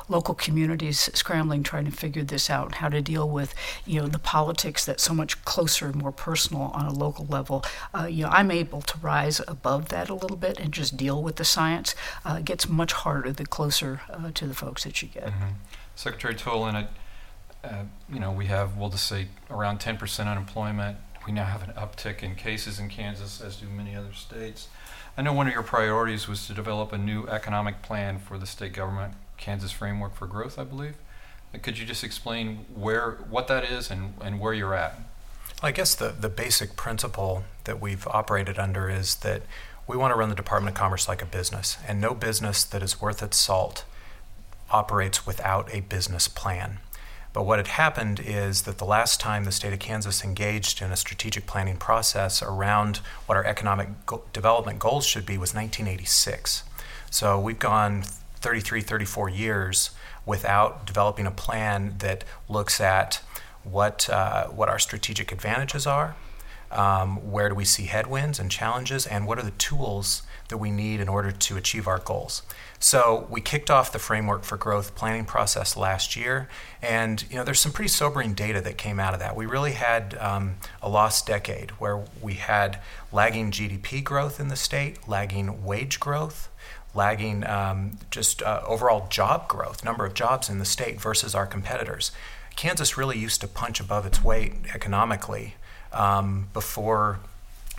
local 0.10 0.36
communities 0.36 1.10
scrambling, 1.14 1.64
trying 1.64 1.86
to 1.86 1.92
figure 1.92 2.24
this 2.24 2.50
out, 2.50 2.76
how 2.76 2.90
to 2.90 3.02
deal 3.02 3.30
with, 3.30 3.56
you 3.86 4.02
know, 4.02 4.08
the 4.08 4.20
politics 4.20 4.84
that's 4.84 5.02
so 5.02 5.14
much 5.14 5.42
closer 5.46 5.86
and 5.86 5.96
more 5.96 6.12
personal 6.12 6.64
on 6.74 6.86
a 6.86 6.92
local 6.92 7.26
level. 7.28 7.64
Uh, 7.94 8.06
you 8.06 8.26
know, 8.26 8.30
I'm 8.30 8.52
able 8.52 8.82
to 8.82 8.98
rise 8.98 9.40
above 9.48 9.88
that 9.90 10.10
a 10.10 10.14
little 10.14 10.36
bit 10.36 10.60
and 10.60 10.74
just 10.74 10.98
deal 10.98 11.24
with 11.24 11.38
the 11.38 11.46
science. 11.46 11.96
Uh, 12.26 12.38
it 12.40 12.46
gets 12.46 12.68
much 12.68 12.92
harder 12.92 13.32
the 13.32 13.46
closer 13.46 14.02
uh, 14.10 14.32
to 14.34 14.46
the 14.46 14.54
folks 14.54 14.84
that 14.84 15.02
you 15.02 15.08
get. 15.08 15.28
Mm-hmm. 15.28 15.52
Secretary 15.96 16.36
Toland, 16.36 16.88
uh, 17.64 17.84
you 18.12 18.20
know, 18.20 18.34
we 18.34 18.48
have, 18.48 18.76
we'll 18.76 18.90
just 18.90 19.08
say, 19.08 19.28
around 19.50 19.80
10% 19.80 20.28
unemployment. 20.28 20.98
We 21.26 21.32
now 21.32 21.46
have 21.46 21.64
an 21.64 21.74
uptick 21.76 22.24
in 22.24 22.36
cases 22.36 22.80
in 22.80 22.90
Kansas, 22.90 23.42
as 23.42 23.58
do 23.58 23.68
many 23.68 23.96
other 23.96 24.14
states. 24.14 24.68
I 25.18 25.22
know 25.22 25.34
one 25.34 25.48
of 25.48 25.54
your 25.54 25.64
priorities 25.64 26.28
was 26.28 26.48
to 26.48 26.54
develop 26.54 26.94
a 26.94 26.98
new 26.98 27.28
economic 27.28 27.82
plan 27.82 28.18
for 28.18 28.38
the 28.38 28.48
state 28.48 28.74
government, 28.74 29.14
Kansas 29.38 29.72
Framework 29.72 30.16
for 30.16 30.26
Growth, 30.26 30.58
I 30.58 30.64
believe. 30.64 30.96
Could 31.62 31.78
you 31.78 31.86
just 31.86 32.04
explain 32.04 32.66
where 32.74 33.18
what 33.30 33.48
that 33.48 33.66
is 33.66 33.92
and, 33.92 34.14
and 34.22 34.40
where 34.40 34.54
you're 34.54 34.74
at? 34.74 35.00
I 35.62 35.72
guess 35.72 35.94
the, 35.94 36.10
the 36.10 36.30
basic 36.30 36.76
principle 36.76 37.44
that 37.66 37.82
we've 37.82 38.08
operated 38.08 38.58
under 38.58 38.90
is 38.90 39.16
that 39.18 39.44
we 39.86 39.98
want 39.98 40.12
to 40.14 40.16
run 40.18 40.30
the 40.30 40.36
Department 40.36 40.76
of 40.76 40.80
Commerce 40.80 41.08
like 41.08 41.22
a 41.22 41.26
business, 41.26 41.78
and 41.88 42.00
no 42.00 42.14
business 42.14 42.64
that 42.64 42.82
is 42.82 43.02
worth 43.02 43.22
its 43.22 43.38
salt 43.38 43.84
operates 44.72 45.28
without 45.28 45.72
a 45.74 45.82
business 45.82 46.28
plan. 46.28 46.80
But 47.34 47.44
what 47.44 47.60
had 47.60 47.68
happened 47.68 48.20
is 48.20 48.64
that 48.64 48.78
the 48.78 48.86
last 48.86 49.22
time 49.22 49.46
the 49.46 49.52
state 49.52 49.72
of 49.72 49.80
Kansas 49.80 50.24
engaged 50.24 50.82
in 50.82 50.92
a 50.92 50.98
strategic 50.98 51.48
planning 51.48 51.78
process 51.78 52.44
around 52.44 52.98
what 53.26 53.38
our 53.38 53.46
economic 53.46 54.06
go- 54.06 54.24
development 54.34 54.80
goals 54.80 55.06
should 55.06 55.26
be 55.26 55.38
was 55.38 55.54
1986. 55.54 56.64
So 57.10 57.40
we've 57.40 57.60
gone 57.60 58.04
33, 58.36 58.82
34 58.82 59.30
years 59.30 59.92
without 60.26 60.86
developing 60.86 61.26
a 61.26 61.32
plan 61.32 61.96
that 62.00 62.24
looks 62.50 62.82
at 62.82 63.22
what, 63.64 64.10
uh, 64.10 64.48
what 64.48 64.68
our 64.70 64.80
strategic 64.80 65.32
advantages 65.32 65.88
are, 65.88 66.16
um, 66.70 67.32
where 67.32 67.50
do 67.50 67.56
we 67.56 67.66
see 67.66 67.86
headwinds 67.86 68.40
and 68.40 68.52
challenges, 68.52 69.06
and 69.06 69.26
what 69.26 69.38
are 69.38 69.44
the 69.44 69.52
tools 69.52 70.24
that 70.50 70.58
we 70.58 70.72
need 70.72 71.00
in 71.00 71.08
order 71.08 71.32
to 71.32 71.58
achieve 71.58 71.88
our 71.88 72.00
goals. 72.00 72.44
So 72.84 73.28
we 73.30 73.42
kicked 73.42 73.70
off 73.70 73.92
the 73.92 74.00
framework 74.00 74.44
for 74.44 74.58
growth 74.58 74.96
planning 74.96 75.24
process 75.24 75.78
last 75.78 76.16
year, 76.16 76.50
and 76.82 77.24
you 77.30 77.36
know 77.36 77.44
there's 77.44 77.60
some 77.60 77.72
pretty 77.72 77.90
sobering 77.90 78.34
data 78.34 78.60
that 78.60 78.80
came 78.80 79.00
out 79.00 79.14
of 79.14 79.20
that. 79.20 79.36
We 79.36 79.46
really 79.46 79.74
had 79.74 80.18
um, 80.20 80.56
a 80.82 80.90
lost 80.90 81.28
decade 81.28 81.70
where 81.72 82.04
we 82.20 82.34
had 82.34 82.80
lagging 83.12 83.52
GDP 83.52 84.04
growth 84.04 84.40
in 84.40 84.48
the 84.48 84.56
state, 84.56 85.08
lagging 85.08 85.64
wage 85.64 86.00
growth, 86.00 86.50
lagging 86.96 87.46
um, 87.46 88.00
just 88.10 88.42
uh, 88.42 88.64
overall 88.66 89.08
job 89.10 89.48
growth, 89.48 89.86
number 89.86 90.04
of 90.04 90.16
jobs 90.16 90.50
in 90.50 90.58
the 90.58 90.66
state 90.66 91.00
versus 91.00 91.36
our 91.36 91.46
competitors. 91.46 92.12
Kansas 92.56 92.98
really 92.98 93.18
used 93.18 93.42
to 93.42 93.48
punch 93.48 93.80
above 93.80 94.08
its 94.08 94.24
weight 94.24 94.54
economically 94.74 95.54
um, 95.94 96.48
before, 96.52 97.20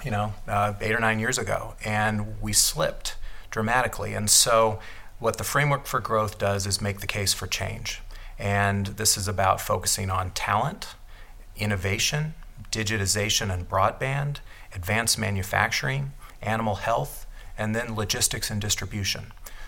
you 0.05 0.13
know, 0.13 0.35
uh, 0.47 0.75
eight 0.81 0.93
or 0.93 1.01
nine 1.01 1.19
years 1.19 1.39
ago, 1.39 1.75
and 1.85 2.41
we 2.41 2.53
slipped 2.53 3.17
dramatically. 3.53 4.15
And 4.15 4.29
so, 4.29 4.81
what 5.21 5.39
the 5.39 5.45
framework 5.45 5.87
for 5.87 6.01
growth 6.01 6.37
does 6.37 6.67
is 6.67 6.81
make 6.81 6.99
the 6.99 7.07
case 7.07 7.33
for 7.33 7.47
change. 7.47 8.03
And 8.37 8.87
this 8.87 9.17
is 9.17 9.29
about 9.29 9.61
focusing 9.61 10.11
on 10.11 10.31
talent, 10.31 10.97
innovation, 11.57 12.35
digitization 12.73 13.53
and 13.55 13.69
broadband, 13.69 14.39
advanced 14.75 15.19
manufacturing, 15.19 16.13
animal 16.41 16.77
health, 16.77 17.27
and 17.57 17.77
then 17.77 17.95
logistics 17.95 18.51
and 18.51 18.61
distribution. 18.61 19.27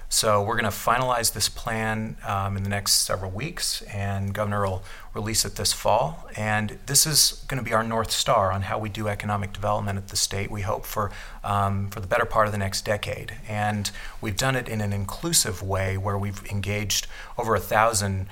So 0.09 0.43
we're 0.43 0.59
going 0.59 0.71
to 0.71 0.77
finalize 0.77 1.33
this 1.33 1.49
plan 1.49 2.17
um, 2.25 2.57
in 2.57 2.63
the 2.63 2.69
next 2.69 3.05
several 3.05 3.31
weeks, 3.31 3.83
and 3.83 4.35
Governor 4.35 4.67
will 4.67 4.83
release 5.15 5.45
it 5.45 5.55
this 5.55 5.73
fall. 5.73 6.29
And 6.37 6.79
this 6.87 7.07
is 7.07 7.45
going 7.47 7.63
to 7.63 7.65
be 7.65 7.73
our 7.73 7.85
north 7.85 8.11
star 8.11 8.51
on 8.51 8.63
how 8.63 8.79
we 8.79 8.89
do 8.89 9.09
economic 9.09 9.53
development 9.53 9.97
at 9.97 10.09
the 10.09 10.17
state. 10.17 10.51
We 10.51 10.63
hope 10.63 10.85
for 10.85 11.11
um, 11.45 11.89
for 11.91 12.01
the 12.01 12.07
better 12.07 12.25
part 12.25 12.47
of 12.47 12.53
the 12.53 12.59
next 12.59 12.85
decade, 12.85 13.35
and 13.47 13.91
we've 14.21 14.37
done 14.37 14.57
it 14.57 14.67
in 14.67 14.81
an 14.81 14.95
inclusive 14.95 15.63
way 15.63 15.99
where 15.99 16.17
we've 16.17 16.43
engaged 16.51 17.07
over 17.37 17.55
a 17.55 17.61
thousand 17.61 18.27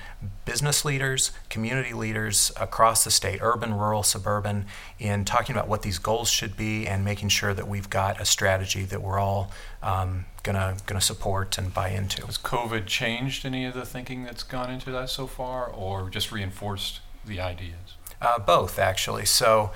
business 0.45 0.83
leaders, 0.83 1.31
community 1.47 1.93
leaders 1.93 2.51
across 2.59 3.03
the 3.03 3.11
state, 3.11 3.39
urban, 3.41 3.73
rural, 3.73 4.01
suburban, 4.01 4.65
in 4.97 5.25
talking 5.25 5.55
about 5.55 5.67
what 5.67 5.83
these 5.83 5.99
goals 5.99 6.29
should 6.29 6.57
be 6.57 6.87
and 6.87 7.05
making 7.05 7.29
sure 7.29 7.53
that 7.53 7.67
we've 7.67 7.89
got 7.89 8.19
a 8.19 8.25
strategy 8.25 8.83
that 8.83 9.01
we're 9.01 9.19
all 9.19 9.51
um, 9.83 10.25
gonna 10.41 10.75
gonna 10.85 11.01
support 11.01 11.57
and 11.57 11.73
buy 11.73 11.89
into. 11.89 12.25
Has 12.25 12.37
COVID 12.37 12.87
changed 12.87 13.45
any 13.45 13.65
of 13.65 13.73
the 13.73 13.85
thinking 13.85 14.23
that's 14.23 14.43
gone 14.43 14.71
into 14.71 14.91
that 14.91 15.09
so 15.09 15.27
far, 15.27 15.67
or 15.67 16.09
just 16.09 16.31
reinforced 16.31 16.72
the 17.25 17.39
ideas? 17.39 17.95
Uh, 18.21 18.39
both, 18.39 18.79
actually. 18.79 19.25
So 19.25 19.71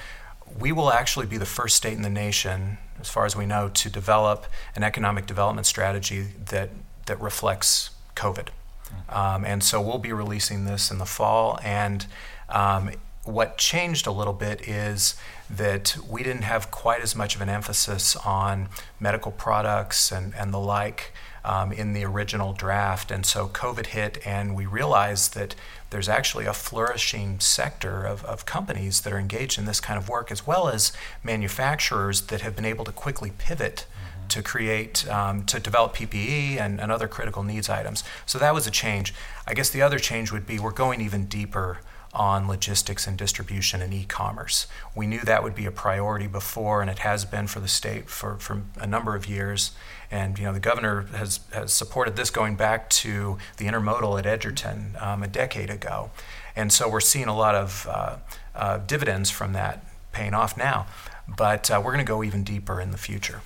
we 0.60 0.72
will 0.72 0.92
actually 0.92 1.26
be 1.26 1.38
the 1.38 1.46
first 1.46 1.76
state 1.76 1.94
in 1.94 2.02
the 2.02 2.10
nation, 2.10 2.78
as 3.00 3.10
far 3.10 3.26
as 3.26 3.36
we 3.36 3.46
know, 3.46 3.70
to 3.70 3.90
develop 3.90 4.46
an 4.76 4.84
economic 4.84 5.26
development 5.26 5.68
strategy 5.68 6.28
that 6.46 6.70
that 7.06 7.20
reflects 7.22 7.92
COVID. 8.16 8.48
Mm-hmm. 8.48 9.18
Um, 9.18 9.46
and 9.46 9.64
so 9.64 9.82
we'll 9.82 9.98
be 9.98 10.14
releasing 10.14 10.66
this 10.66 10.92
in 10.92 10.98
the 10.98 11.06
fall. 11.06 11.60
And 11.64 12.06
um, 12.50 12.92
what 13.24 13.58
changed 13.58 14.08
a 14.08 14.12
little 14.12 14.34
bit 14.34 14.68
is 14.68 15.16
that 15.50 15.98
we 16.10 16.24
didn't 16.24 16.44
have 16.44 16.72
quite 16.72 17.02
as 17.02 17.16
much 17.16 17.36
of 17.36 17.42
an 17.42 17.50
emphasis 17.50 18.16
on 18.18 18.70
medical 19.00 19.32
products 19.32 20.12
and, 20.12 20.34
and 20.36 20.54
the 20.54 20.60
like 20.60 21.14
um, 21.44 21.72
in 21.72 21.94
the 21.94 22.04
original 22.04 22.54
draft. 22.54 23.12
And 23.12 23.26
so 23.26 23.48
COVID 23.48 23.88
hit, 23.88 24.20
and 24.26 24.56
we 24.56 24.66
realized 24.66 25.34
that 25.36 25.56
there's 25.90 26.10
actually 26.10 26.46
a 26.46 26.54
flourishing 26.54 27.40
sector 27.40 28.06
of, 28.06 28.24
of 28.26 28.46
companies 28.46 29.02
that 29.02 29.14
are 29.14 29.20
engaged 29.20 29.58
in 29.58 29.66
this 29.66 29.80
kind 29.80 29.98
of 29.98 30.10
work, 30.10 30.32
as 30.32 30.46
well 30.46 30.68
as 30.68 30.92
manufacturers 31.24 32.22
that 32.24 32.42
have 32.42 32.56
been 32.56 32.66
able 32.66 32.86
to 32.86 32.92
quickly 32.92 33.32
pivot 33.38 33.86
mm-hmm. 33.88 34.28
to 34.28 34.44
create, 34.44 35.08
um, 35.10 35.46
to 35.46 35.60
develop 35.60 35.96
PPE 35.96 36.60
and, 36.60 36.82
and 36.82 36.92
other 36.92 37.08
critical 37.08 37.44
needs 37.44 37.70
items. 37.70 38.04
So 38.26 38.38
that 38.40 38.54
was 38.54 38.68
a 38.68 38.72
change. 38.72 39.14
I 39.48 39.54
guess 39.54 39.70
the 39.70 39.82
other 39.82 40.00
change 40.00 40.32
would 40.32 40.46
be 40.46 40.60
we're 40.60 40.72
going 40.72 41.02
even 41.02 41.26
deeper 41.26 41.80
on 42.18 42.48
logistics 42.48 43.06
and 43.06 43.16
distribution 43.18 43.80
and 43.80 43.94
e-commerce. 43.94 44.66
We 44.96 45.06
knew 45.06 45.20
that 45.22 45.44
would 45.44 45.54
be 45.54 45.68
a 45.68 45.72
priority 45.72 46.26
before, 46.26 46.82
and 46.82 46.90
it 46.90 47.00
has 47.00 47.24
been 47.24 47.46
for 47.46 47.60
the 47.60 47.68
state 47.68 48.10
for, 48.10 48.38
for 48.38 48.64
a 48.76 48.88
number 48.88 49.16
of 49.16 49.28
years. 49.28 49.72
And 50.10 50.38
you 50.40 50.46
know, 50.46 50.54
the 50.54 50.60
governor 50.60 51.04
has, 51.14 51.42
has 51.54 51.72
supported 51.72 52.16
this 52.16 52.32
going 52.32 52.56
back 52.56 52.90
to 52.90 53.38
the 53.58 53.66
intermodal 53.66 54.18
at 54.18 54.26
Edgerton 54.26 54.98
um, 55.00 55.22
a 55.22 55.28
decade 55.28 55.70
ago. 55.70 56.10
And 56.56 56.74
so 56.74 56.90
we're 56.90 57.02
seeing 57.02 57.28
a 57.28 57.38
lot 57.38 57.54
of 57.54 57.88
uh, 57.90 58.18
uh, 58.56 58.80
dividends 58.80 59.30
from 59.30 59.54
that 59.54 59.86
paying 60.12 60.34
off 60.34 60.58
now. 60.58 60.88
But 61.28 61.70
uh, 61.70 61.80
we're 61.84 61.94
going 61.94 62.06
to 62.06 62.10
go 62.10 62.24
even 62.24 62.44
deeper 62.44 62.82
in 62.82 62.90
the 62.92 62.98
future. 62.98 63.42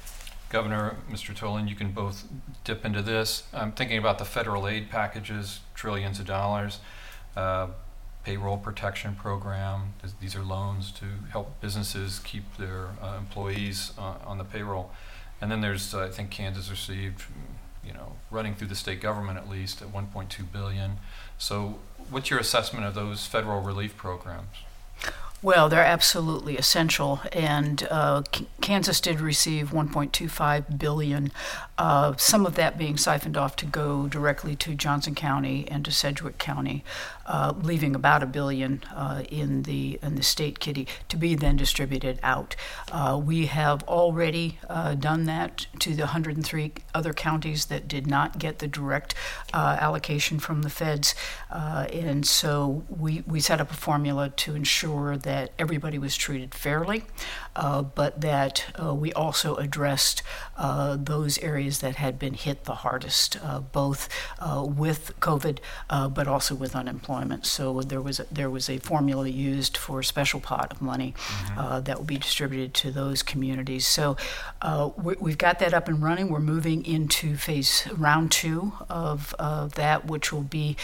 Governor, 0.50 0.98
Mr. 1.10 1.36
Toland, 1.36 1.70
you 1.70 1.76
can 1.76 1.92
both 1.92 2.26
dip 2.64 2.86
into 2.86 3.02
this. 3.02 3.44
I'm 3.54 3.72
thinking 3.72 3.98
about 3.98 4.18
the 4.18 4.26
federal 4.26 4.68
aid 4.68 4.90
packages, 4.90 5.60
trillions 5.76 6.20
of 6.20 6.26
dollars. 6.26 6.80
Payroll 8.24 8.58
protection 8.58 9.16
program. 9.16 9.94
These 10.20 10.36
are 10.36 10.44
loans 10.44 10.92
to 10.94 11.06
help 11.32 11.60
businesses 11.60 12.20
keep 12.20 12.58
their 12.58 12.90
uh, 13.02 13.16
employees 13.18 13.94
uh, 13.98 14.16
on 14.26 14.38
the 14.38 14.44
payroll. 14.44 14.92
And 15.42 15.52
then 15.52 15.62
there's, 15.62 15.94
uh, 15.94 16.04
I 16.06 16.10
think 16.10 16.30
Kansas 16.30 16.70
received, 16.70 17.24
you 17.84 17.94
know, 17.94 18.14
running 18.30 18.54
through 18.54 18.68
the 18.68 18.76
state 18.76 19.02
government 19.02 19.38
at 19.38 19.50
least 19.50 19.82
at 19.82 19.92
1.2 19.92 20.52
billion. 20.52 20.98
So, 21.38 21.80
what's 22.10 22.30
your 22.30 22.40
assessment 22.40 22.86
of 22.86 22.94
those 22.94 23.26
federal 23.26 23.62
relief 23.62 23.98
programs? 23.98 24.58
Well, 25.44 25.70
they're 25.70 25.84
absolutely 25.84 26.56
essential, 26.56 27.20
and 27.34 27.88
uh, 27.90 28.22
Kansas 28.62 29.02
did 29.02 29.20
receive 29.20 29.72
1.25 29.72 30.78
billion. 30.78 31.32
Uh, 31.80 32.16
some 32.16 32.46
of 32.46 32.54
that 32.56 32.78
being 32.78 32.96
siphoned 32.96 33.36
off 33.36 33.56
to 33.56 33.66
go 33.66 34.08
directly 34.08 34.56
to 34.58 34.76
Johnson 34.76 35.16
County 35.16 35.68
and 35.68 35.84
to 35.86 35.92
Sedgwick 35.92 36.38
County, 36.38 36.84
uh, 37.26 37.54
leaving 37.62 37.96
about 37.96 38.24
a 38.24 38.26
billion 38.26 38.84
uh, 38.96 39.24
in 39.30 39.64
the 39.64 40.00
in 40.02 40.16
the 40.16 40.24
state 40.24 40.60
kitty 40.60 40.88
to 41.10 41.18
be 41.18 41.36
then 41.36 41.56
distributed 41.56 42.20
out. 42.24 42.56
Uh, 42.92 43.20
we 43.24 43.46
have 43.48 43.84
already 43.84 44.58
uh, 44.70 44.96
done 44.96 45.26
that 45.26 45.68
to 45.80 45.94
the 45.94 46.04
103 46.04 46.74
other 46.94 47.14
counties 47.14 47.66
that 47.66 47.88
did 47.88 48.08
not 48.08 48.38
get 48.38 48.60
the 48.60 48.68
direct 48.68 49.14
allocation 49.54 50.40
from 50.40 50.62
the 50.62 50.70
feds, 50.70 51.16
and 51.52 52.26
so 52.26 52.84
we 52.90 53.24
we 53.28 53.40
set 53.40 53.62
up 53.62 53.72
a 53.72 53.76
formula 53.76 54.30
to 54.30 54.56
ensure 54.56 55.18
that 55.18 55.52
everybody 55.60 55.98
was 55.98 56.16
treated 56.16 56.54
fairly, 56.54 57.04
uh, 57.56 57.82
but 57.82 58.22
that 58.22 58.66
uh, 58.82 58.94
we 58.94 59.12
also 59.14 59.56
addressed 59.56 60.24
uh, 60.58 60.98
those 61.00 61.38
areas 61.40 61.80
that 61.80 61.96
had 61.96 62.18
been 62.18 62.34
hit 62.34 62.64
the 62.66 62.76
hardest, 62.76 63.38
uh, 63.44 63.60
both 63.60 64.10
uh, 64.40 64.66
with 64.68 65.14
COVID, 65.20 65.60
but 66.14 66.28
also 66.28 66.56
with 66.56 66.76
unemployment. 66.76 67.11
So 67.46 67.82
there 67.82 68.02
was 68.02 68.20
a, 68.20 68.26
there 68.32 68.50
was 68.50 68.70
a 68.70 68.78
formula 68.78 69.28
used 69.28 69.78
for 69.78 70.00
a 70.00 70.04
special 70.04 70.40
pot 70.40 70.72
of 70.72 70.82
money 70.82 71.14
mm-hmm. 71.18 71.84
that 71.84 71.98
will 71.98 72.06
be 72.06 72.18
distributed 72.18 72.74
to 72.76 72.92
those 72.92 73.24
communities. 73.24 73.86
So 73.86 74.18
we, 74.98 75.32
have 75.32 75.38
got 75.38 75.60
that 75.60 75.74
up 75.74 75.88
and 75.88 76.02
running. 76.02 76.30
We're 76.30 76.40
moving 76.40 76.86
into 76.86 77.36
phase 77.36 77.88
round 77.96 78.32
two 78.32 78.74
of 78.90 79.36
that, 79.40 80.06
which 80.06 80.32
will 80.32 80.44
be 80.44 80.78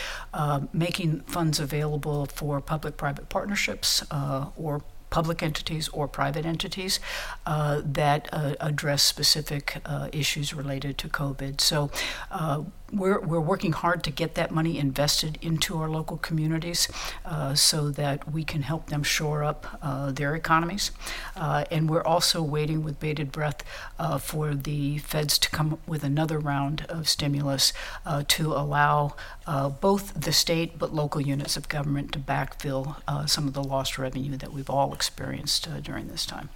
making 0.74 1.22
funds 1.22 1.60
available 1.60 2.26
for 2.26 2.62
public-private 2.62 3.30
partnerships 3.30 4.04
uh, 4.12 4.48
or 4.56 4.82
public 5.10 5.42
entities 5.42 5.88
or 5.90 6.08
private 6.08 6.46
entities 6.46 7.00
uh, 7.46 7.82
that 7.84 8.28
uh, 8.34 8.56
address 8.60 9.04
specific 9.04 9.82
uh, 9.86 10.10
issues 10.12 10.54
related 10.54 10.98
to 10.98 11.08
COVID. 11.08 11.62
So 11.62 11.90
uh, 12.30 12.64
we're, 12.92 13.20
we're 13.20 13.42
working 13.42 13.74
hard 13.74 14.04
to 14.04 14.12
get 14.12 14.36
that 14.36 14.52
money 14.52 14.78
invested 14.78 15.38
into 15.42 15.78
our 15.78 15.90
local 15.90 16.18
communities 16.18 16.88
uh, 17.26 17.54
so 17.54 17.90
that 17.92 18.32
we 18.32 18.44
can 18.44 18.62
help 18.62 18.88
them 18.88 19.04
shore 19.04 19.44
up 19.44 19.80
uh, 19.82 20.12
their 20.12 20.36
economies. 20.36 20.92
Uh, 21.36 21.66
and 21.70 21.90
we're 21.90 22.04
also 22.04 22.42
waiting 22.42 22.84
with 22.84 23.00
bated 23.00 23.32
breath 23.32 23.64
uh, 24.00 24.18
for 24.18 24.56
the 24.56 24.98
feds 25.00 25.38
to 25.40 25.50
come 25.50 25.74
up 25.74 25.88
with 25.88 26.04
another 26.04 26.40
round 26.40 26.86
of 26.88 27.10
stimulus 27.10 27.74
uh, 28.06 28.24
to 28.28 28.54
allow 28.54 29.16
uh, 29.46 29.70
both 29.70 30.14
the 30.14 30.32
state 30.32 30.80
but 30.80 30.94
local 30.94 31.22
units 31.22 31.58
of 31.58 31.68
government 31.70 32.12
to 32.12 32.20
backfill 32.20 32.96
some 33.28 33.48
of 33.48 33.54
the 33.54 33.64
lost 33.64 33.98
revenue 33.98 34.38
that 34.38 34.54
we've 34.54 34.70
all 34.70 34.94
experienced 34.94 35.68
during 35.84 36.08
this 36.08 36.26
time. 36.26 36.50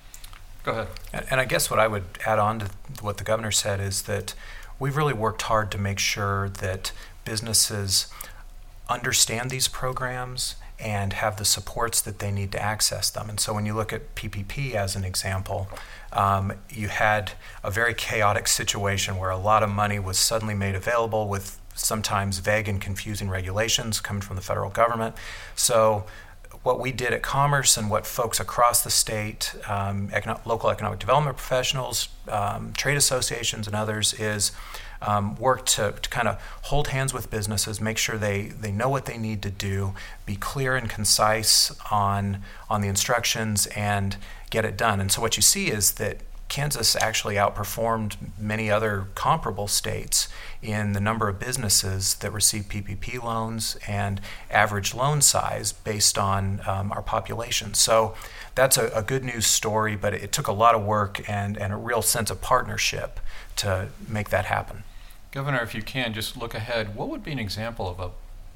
Go 0.64 0.72
ahead. 0.72 0.88
And, 1.12 1.26
and 1.32 1.42
I 1.42 1.46
guess 1.46 1.70
what 1.70 1.80
I 1.80 1.88
would 1.88 2.04
add 2.26 2.40
on 2.40 2.60
to 2.60 2.66
what 3.02 3.18
the 3.18 3.24
governor 3.24 3.52
said 3.52 3.80
is 3.80 4.04
that 4.04 4.34
we've 4.82 4.98
really 4.98 5.14
worked 5.14 5.44
hard 5.44 5.72
to 5.72 5.78
make 5.78 6.00
sure 6.00 6.50
that 6.50 6.92
businesses 7.24 8.08
understand 8.90 9.52
these 9.52 9.68
programs 9.68 10.56
and 10.80 11.14
have 11.14 11.38
the 11.38 11.46
supports 11.46 12.02
that 12.02 12.18
they 12.18 12.32
need 12.32 12.52
to 12.52 12.60
access 12.60 13.12
them. 13.12 13.30
And 13.30 13.40
so 13.40 13.54
when 13.54 13.68
you 13.68 13.76
look 13.76 13.94
at 13.94 14.16
PPP 14.16 14.74
as 14.74 14.96
an 14.96 15.06
example, 15.06 15.70
um, 16.12 16.54
you 16.68 16.88
had 16.88 17.34
a 17.64 17.70
very 17.70 17.94
chaotic 17.94 18.48
situation 18.48 19.18
where 19.18 19.30
a 19.30 19.38
lot 19.38 19.62
of 19.62 19.70
money 19.70 20.00
was 20.00 20.18
suddenly 20.18 20.56
made 20.56 20.74
available 20.74 21.28
with 21.30 21.60
sometimes 21.76 22.40
vague 22.40 22.68
and 22.68 22.82
confusing 22.82 23.30
regulations 23.30 24.02
coming 24.02 24.22
from 24.22 24.36
the 24.36 24.42
federal 24.42 24.72
government. 24.72 25.16
So 25.56 26.06
what 26.64 26.80
we 26.80 26.92
did 26.92 27.12
at 27.12 27.22
Commerce 27.22 27.76
and 27.76 27.90
what 27.90 28.06
folks 28.06 28.40
across 28.40 28.84
the 28.84 28.92
state, 28.92 29.54
um, 29.68 30.10
econo- 30.10 30.46
local 30.46 30.70
economic 30.70 31.00
development 31.00 31.38
professionals, 31.38 32.10
um, 32.28 32.74
trade 32.74 32.98
associations, 32.98 33.66
and 33.68 33.76
others 33.76 34.14
is 34.14 34.52
um, 35.02 35.36
work 35.38 35.66
to, 35.66 35.94
to 36.00 36.10
kind 36.10 36.28
of 36.28 36.40
hold 36.64 36.90
hands 36.90 37.14
with 37.14 37.32
businesses, 37.32 37.82
make 37.82 37.98
sure 37.98 38.18
they, 38.18 38.50
they 38.50 38.72
know 38.72 38.90
what 38.90 39.06
they 39.06 39.18
need 39.18 39.42
to 39.42 39.50
do, 39.50 39.96
be 40.26 40.36
clear 40.36 40.76
and 40.76 40.90
concise 40.90 41.72
on, 41.90 42.44
on 42.70 42.82
the 42.82 42.88
instructions, 42.88 43.66
and 43.68 44.18
get 44.52 44.64
it 44.64 44.78
done. 44.78 45.00
And 45.02 45.12
so 45.12 45.22
what 45.22 45.38
you 45.38 45.42
see 45.42 45.72
is 45.72 45.94
that 45.94 46.18
Kansas 46.52 46.98
actually 46.98 47.36
outperformed 47.36 48.18
many 48.38 48.70
other 48.70 49.08
comparable 49.16 49.70
states 49.70 50.28
in 50.62 50.92
the 50.92 51.00
number 51.00 51.30
of 51.30 51.40
businesses 51.40 52.16
that 52.16 52.34
receive 52.34 52.64
PPP 52.64 53.24
loans 53.24 53.78
and 53.88 54.20
average 54.50 54.94
loan 54.94 55.22
size 55.22 55.72
based 55.72 56.18
on 56.18 56.60
um, 56.68 56.92
our 56.92 57.02
population. 57.02 57.74
So 57.74 58.16
that's 58.54 58.78
a, 58.78 58.90
a, 58.90 59.02
good 59.02 59.24
news 59.24 59.48
story, 59.48 59.96
but 59.96 60.14
it 60.14 60.34
took 60.34 60.48
a 60.48 60.52
lot 60.52 60.76
of 60.76 60.84
work 60.84 61.22
and, 61.30 61.56
and 61.56 61.72
a 61.72 61.78
real 61.78 62.02
sense 62.02 62.30
of 62.30 62.42
partnership 62.42 63.22
to 63.56 63.88
make 64.10 64.30
that 64.32 64.44
happen. 64.44 64.84
Governor, 65.32 65.62
if 65.62 65.74
you 65.74 65.82
can, 65.82 66.14
just 66.14 66.36
look 66.36 66.54
ahead. 66.54 66.98
What 66.98 67.08
would 67.08 67.24
be 67.24 67.32
an 67.32 67.40
example 67.40 67.88
of 67.88 68.02
a 68.02 68.12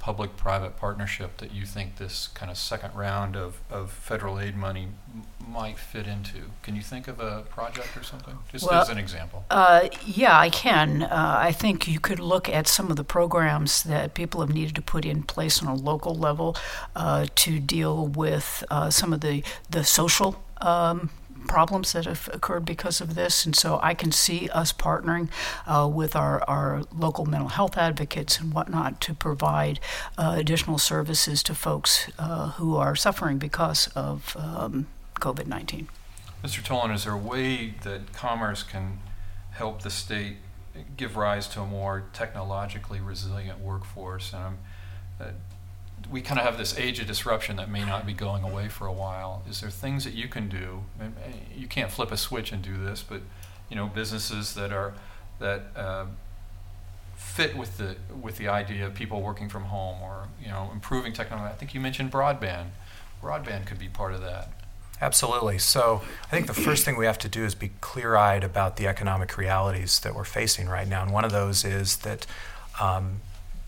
public 0.06 0.38
private 0.38 0.78
partnership 0.78 1.38
that 1.38 1.52
you 1.52 1.66
think 1.66 1.96
this 1.96 2.28
kind 2.28 2.52
of 2.52 2.56
second 2.56 2.94
round 2.94 3.36
of, 3.36 3.60
of 3.72 3.90
federal 3.90 4.40
aid 4.40 4.56
money 4.56 4.88
m- 5.12 5.24
might 5.52 5.80
fit 5.80 6.06
into? 6.06 6.42
Can 6.62 6.76
you 6.76 6.84
think 6.84 7.08
of 7.08 7.20
a 7.20 7.42
project 7.50 7.98
or 7.98 8.04
something? 8.04 8.38
Just 8.52 8.70
well, 8.70 8.84
as 8.84 8.90
an 8.90 9.00
example. 9.00 9.46
Uh, 9.50 9.88
yeah, 10.06 10.38
I 10.40 10.52
can. 10.52 11.02
Uh, 11.02 11.38
I 11.40 11.52
think 11.52 11.88
you 11.88 12.00
could 12.00 12.20
look 12.20 12.48
at 12.48 12.68
some 12.68 12.92
of 12.92 12.98
the 12.98 13.04
programs 13.04 13.82
that 13.82 14.14
people 14.14 14.42
have 14.42 14.54
needed 14.54 14.76
to 14.76 14.82
put 14.84 15.06
in 15.06 15.24
place 15.24 15.64
on 15.64 15.68
a 15.68 15.74
local 15.74 16.14
level 16.14 16.56
uh, 16.96 17.26
to 17.34 17.60
deal 17.60 18.06
with 18.06 18.64
uh, 18.70 18.92
some 18.92 19.12
of 19.12 19.22
the, 19.22 19.44
the 19.72 19.84
social 19.84 20.36
um, 20.62 21.10
problems 21.46 21.94
that 21.94 22.06
have 22.06 22.30
occurred 22.34 22.66
because 22.66 23.02
of 23.02 23.16
this. 23.16 23.46
And 23.46 23.56
so 23.56 23.80
I 23.82 23.94
can 23.94 24.12
see 24.12 24.50
us 24.50 24.74
partnering 24.74 25.30
uh, 25.66 25.90
with 25.92 26.16
our, 26.16 26.44
our 26.48 26.84
local 26.94 27.26
mental 27.26 27.50
health 27.50 27.78
advocates 27.78 28.40
and 28.40 28.54
whatnot 28.54 29.02
to 29.02 29.14
provide 29.14 29.80
uh, 30.18 30.36
additional 30.38 30.78
services 30.78 31.44
to 31.44 31.56
folks 31.56 32.10
uh, 32.20 32.52
who 32.52 32.76
are 32.76 32.96
suffering 32.96 33.38
because 33.38 33.88
of 33.96 34.36
um, 34.40 34.88
COVID 35.16 35.48
19. 35.48 35.88
Mr. 36.44 36.64
Toland, 36.64 36.94
is 36.94 37.06
there 37.06 37.14
a 37.14 37.18
way 37.18 37.74
that 37.84 38.14
commerce 38.14 38.62
can 38.62 39.00
help 39.52 39.82
the 39.82 39.90
state 39.90 40.38
give 40.98 41.16
rise 41.16 41.48
to 41.48 41.62
a 41.62 41.66
more 41.66 42.04
technologically 42.14 43.00
resilient 43.00 43.60
workforce? 43.60 44.34
And 44.34 44.58
uh, 45.20 45.32
we 46.10 46.22
kind 46.22 46.40
of 46.40 46.46
have 46.46 46.58
this 46.58 46.78
age 46.78 47.00
of 47.00 47.08
disruption 47.08 47.56
that 47.56 47.70
may 47.70 47.84
not 47.84 48.06
be 48.06 48.14
going 48.14 48.44
away 48.44 48.68
for 48.68 48.86
a 48.86 48.94
while. 48.94 49.44
Is 49.50 49.62
there 49.62 49.70
things 49.70 50.04
that 50.04 50.14
you 50.14 50.28
can 50.28 50.50
do? 50.50 50.84
You 51.56 51.68
can't 51.68 51.92
flip 51.92 52.12
a 52.12 52.18
switch 52.18 52.52
and 52.52 52.62
do 52.62 52.78
this, 52.78 53.04
but 53.04 53.22
you 53.70 53.76
know, 53.76 53.88
businesses 53.88 54.54
that 54.54 54.72
are 54.72 54.94
that 55.40 55.64
uh, 55.76 56.06
fit 57.16 57.58
with 57.58 57.78
the 57.78 57.96
with 58.22 58.38
the 58.38 58.48
idea 58.48 58.86
of 58.86 58.94
people 58.94 59.22
working 59.22 59.50
from 59.50 59.66
home 59.66 60.02
or 60.02 60.28
you 60.42 60.50
know 60.50 60.70
improving 60.74 61.14
technology. 61.14 61.52
I 61.52 61.56
think 61.56 61.74
you 61.74 61.80
mentioned 61.80 62.12
broadband. 62.12 62.68
Broadband 63.22 63.66
could 63.66 63.80
be 63.80 63.90
part 63.90 64.14
of 64.14 64.22
that. 64.22 64.50
Absolutely. 65.02 65.58
So 65.58 66.02
I 66.24 66.28
think 66.28 66.48
the 66.48 66.54
first 66.54 66.86
thing 66.86 66.96
we 66.96 67.06
have 67.06 67.18
to 67.20 67.28
do 67.28 67.44
is 67.44 67.54
be 67.54 67.72
clear 67.82 68.16
eyed 68.16 68.44
about 68.44 68.78
the 68.78 68.88
economic 68.88 69.38
realities 69.38 70.00
that 70.00 70.16
we're 70.16 70.24
facing 70.24 70.70
right 70.70 70.88
now. 70.88 71.04
And 71.04 71.12
one 71.12 71.26
of 71.26 71.32
those 71.32 71.66
is 71.66 71.98
that 71.98 72.26
um, 72.80 73.20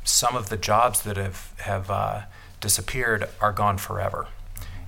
some 0.07 0.35
of 0.35 0.49
the 0.49 0.57
jobs 0.57 1.01
that 1.01 1.17
have, 1.17 1.53
have 1.59 1.91
uh, 1.91 2.21
disappeared 2.61 3.27
are 3.41 3.51
gone 3.51 3.77
forever. 3.77 4.27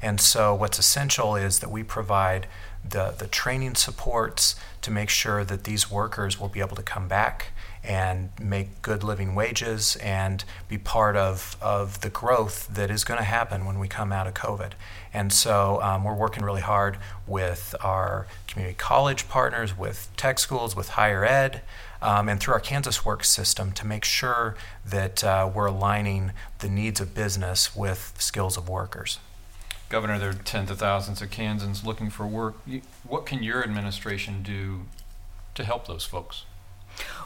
And 0.01 0.21
so 0.21 0.55
what's 0.55 0.79
essential 0.79 1.35
is 1.35 1.59
that 1.59 1.69
we 1.69 1.83
provide 1.83 2.47
the, 2.87 3.13
the 3.17 3.27
training 3.27 3.75
supports 3.75 4.55
to 4.81 4.91
make 4.91 5.09
sure 5.09 5.43
that 5.43 5.65
these 5.65 5.91
workers 5.91 6.39
will 6.39 6.47
be 6.47 6.61
able 6.61 6.77
to 6.77 6.83
come 6.83 7.09
back 7.09 7.47
and 7.83 8.29
make 8.41 8.81
good 8.81 9.03
living 9.03 9.35
wages 9.35 9.97
and 9.97 10.43
be 10.67 10.77
part 10.77 11.15
of, 11.15 11.57
of 11.61 12.01
the 12.01 12.09
growth 12.09 12.67
that 12.73 12.89
is 12.89 13.03
going 13.03 13.17
to 13.17 13.23
happen 13.23 13.65
when 13.65 13.79
we 13.79 13.87
come 13.87 14.11
out 14.11 14.27
of 14.27 14.33
COVID. 14.33 14.71
And 15.13 15.31
so 15.33 15.81
um, 15.81 16.03
we're 16.03 16.13
working 16.13 16.43
really 16.43 16.61
hard 16.61 16.97
with 17.27 17.75
our 17.81 18.27
community 18.47 18.77
college 18.77 19.27
partners, 19.27 19.77
with 19.77 20.09
tech 20.15 20.39
schools, 20.39 20.75
with 20.75 20.89
higher 20.89 21.25
ed, 21.25 21.61
um, 22.01 22.29
and 22.29 22.39
through 22.39 22.53
our 22.53 22.59
Kansas 22.59 23.05
Works 23.05 23.29
system 23.29 23.71
to 23.73 23.85
make 23.85 24.05
sure 24.05 24.55
that 24.85 25.23
uh, 25.23 25.49
we're 25.53 25.67
aligning 25.67 26.31
the 26.59 26.69
needs 26.69 27.01
of 27.01 27.13
business 27.13 27.75
with 27.75 28.13
skills 28.17 28.57
of 28.57 28.69
workers. 28.69 29.19
Governor, 29.89 30.19
there 30.19 30.29
are 30.29 30.33
tens 30.33 30.69
of 30.69 30.77
thousands 30.79 31.21
of 31.21 31.31
Kansans 31.31 31.83
looking 31.83 32.09
for 32.09 32.27
work. 32.27 32.55
What 33.03 33.25
can 33.25 33.41
your 33.41 33.63
administration 33.63 34.43
do 34.43 34.81
to 35.55 35.63
help 35.63 35.87
those 35.87 36.05
folks? 36.05 36.45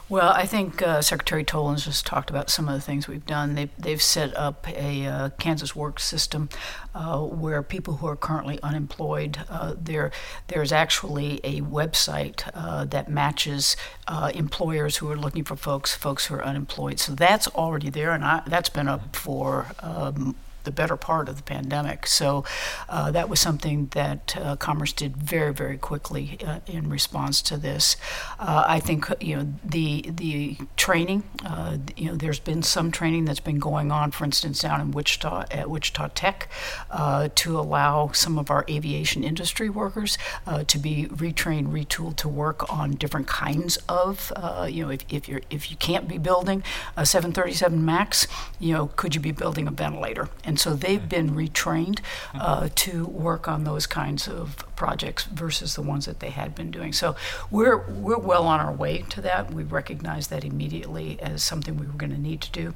Well, 0.06 0.32
I 0.32 0.44
think 0.44 0.82
uh, 0.82 1.00
Secretary 1.00 1.44
Toland's 1.44 1.86
just 1.86 2.04
talked 2.04 2.28
about 2.28 2.50
some 2.50 2.68
of 2.68 2.74
the 2.74 2.80
things 2.80 3.08
we've 3.08 3.24
done. 3.24 3.54
They've, 3.54 3.70
they've 3.78 4.02
set 4.02 4.36
up 4.36 4.68
a 4.68 5.06
uh, 5.06 5.28
Kansas 5.38 5.74
Work 5.74 5.98
system 5.98 6.50
uh, 6.94 7.20
where 7.20 7.62
people 7.62 7.94
who 7.94 8.06
are 8.06 8.16
currently 8.16 8.60
unemployed, 8.62 9.38
uh, 9.48 9.74
there, 9.80 10.12
there's 10.48 10.72
actually 10.72 11.40
a 11.42 11.62
website 11.62 12.48
uh, 12.52 12.84
that 12.84 13.08
matches 13.08 13.76
uh, 14.06 14.30
employers 14.34 14.98
who 14.98 15.10
are 15.10 15.16
looking 15.16 15.42
for 15.42 15.56
folks, 15.56 15.94
folks 15.94 16.26
who 16.26 16.34
are 16.34 16.44
unemployed. 16.44 17.00
So 17.00 17.14
that's 17.14 17.48
already 17.48 17.88
there, 17.88 18.12
and 18.12 18.24
I, 18.24 18.42
that's 18.46 18.68
been 18.68 18.88
up 18.88 19.16
for 19.16 19.68
um, 19.80 20.36
the 20.64 20.70
better 20.70 20.96
part 20.96 21.28
of 21.28 21.36
the 21.36 21.42
pandemic. 21.42 22.06
So 22.06 22.44
uh, 22.88 23.10
that 23.12 23.28
was 23.28 23.40
something 23.40 23.86
that 23.92 24.36
uh, 24.40 24.56
Commerce 24.56 24.92
did 24.92 25.16
very, 25.16 25.52
very 25.52 25.78
quickly 25.78 26.38
uh, 26.44 26.60
in 26.66 26.90
response 26.90 27.40
to 27.42 27.56
this. 27.56 27.96
Uh, 28.38 28.64
I 28.66 28.80
think 28.80 29.06
you 29.20 29.36
know 29.36 29.54
the 29.64 30.10
the 30.10 30.56
training. 30.76 31.24
Uh, 31.44 31.78
you 31.96 32.06
know, 32.06 32.16
there's 32.16 32.40
been 32.40 32.62
some 32.62 32.90
training 32.90 33.24
that's 33.26 33.40
been 33.40 33.58
going 33.58 33.92
on, 33.92 34.10
for 34.10 34.24
instance, 34.24 34.60
down 34.60 34.80
in 34.80 34.90
Wichita 34.90 35.44
at 35.50 35.70
Wichita 35.70 36.08
Tech, 36.14 36.48
uh, 36.90 37.28
to 37.34 37.58
allow 37.58 38.10
some 38.12 38.38
of 38.38 38.50
our 38.50 38.64
aviation 38.68 39.22
industry 39.22 39.68
workers 39.68 40.18
to 40.66 40.78
be 40.78 41.06
retrained, 41.06 41.68
retooled 41.68 42.16
to 42.16 42.28
work 42.28 42.70
on 42.72 42.92
different 42.92 43.26
kinds 43.26 43.76
of. 43.88 44.32
you 44.68 44.84
know, 44.84 44.90
if, 44.90 45.04
if 45.10 45.28
you 45.28 45.40
if 45.50 45.70
you 45.70 45.76
can't 45.76 46.08
be 46.08 46.18
building 46.18 46.62
a 46.96 47.06
737 47.06 47.84
Max, 47.84 48.26
you 48.58 48.72
know, 48.72 48.86
could 48.96 49.14
you 49.14 49.20
be 49.20 49.32
building 49.32 49.66
a 49.68 49.70
ventilator? 49.70 50.28
And 50.44 50.53
and 50.54 50.60
so 50.60 50.74
they've 50.74 51.08
been 51.08 51.30
retrained 51.30 51.98
uh, 52.32 52.68
to 52.76 53.06
work 53.06 53.48
on 53.48 53.64
those 53.64 53.88
kinds 53.88 54.28
of 54.28 54.64
projects 54.76 55.24
versus 55.24 55.74
the 55.74 55.82
ones 55.82 56.06
that 56.06 56.20
they 56.20 56.30
had 56.30 56.54
been 56.54 56.70
doing. 56.70 56.92
So 56.92 57.16
we're 57.50 57.78
we're 57.90 58.18
well 58.18 58.46
on 58.46 58.60
our 58.60 58.72
way 58.72 58.98
to 59.08 59.20
that. 59.22 59.52
We 59.52 59.64
recognize 59.64 60.28
that 60.28 60.44
immediately 60.44 61.20
as 61.20 61.42
something 61.42 61.76
we 61.76 61.88
were 61.88 61.94
going 61.94 62.12
to 62.12 62.20
need 62.20 62.40
to 62.42 62.52
do, 62.52 62.74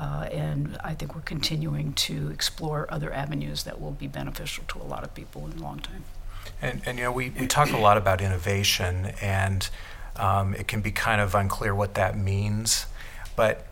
uh, 0.00 0.28
and 0.32 0.76
I 0.82 0.94
think 0.94 1.14
we're 1.14 1.20
continuing 1.20 1.92
to 1.92 2.30
explore 2.30 2.88
other 2.88 3.12
avenues 3.12 3.62
that 3.62 3.80
will 3.80 3.92
be 3.92 4.08
beneficial 4.08 4.64
to 4.66 4.80
a 4.80 4.86
lot 4.92 5.04
of 5.04 5.14
people 5.14 5.44
in 5.44 5.56
the 5.56 5.62
long 5.62 5.78
time. 5.78 6.02
And, 6.60 6.82
and 6.84 6.98
you 6.98 7.04
know, 7.04 7.12
we, 7.12 7.30
we 7.30 7.46
talk 7.46 7.70
a 7.70 7.78
lot 7.78 7.96
about 7.96 8.20
innovation, 8.20 9.12
and 9.22 9.70
um, 10.16 10.54
it 10.54 10.66
can 10.66 10.80
be 10.80 10.90
kind 10.90 11.20
of 11.20 11.36
unclear 11.36 11.76
what 11.76 11.94
that 11.94 12.18
means. 12.18 12.86
But 13.36 13.66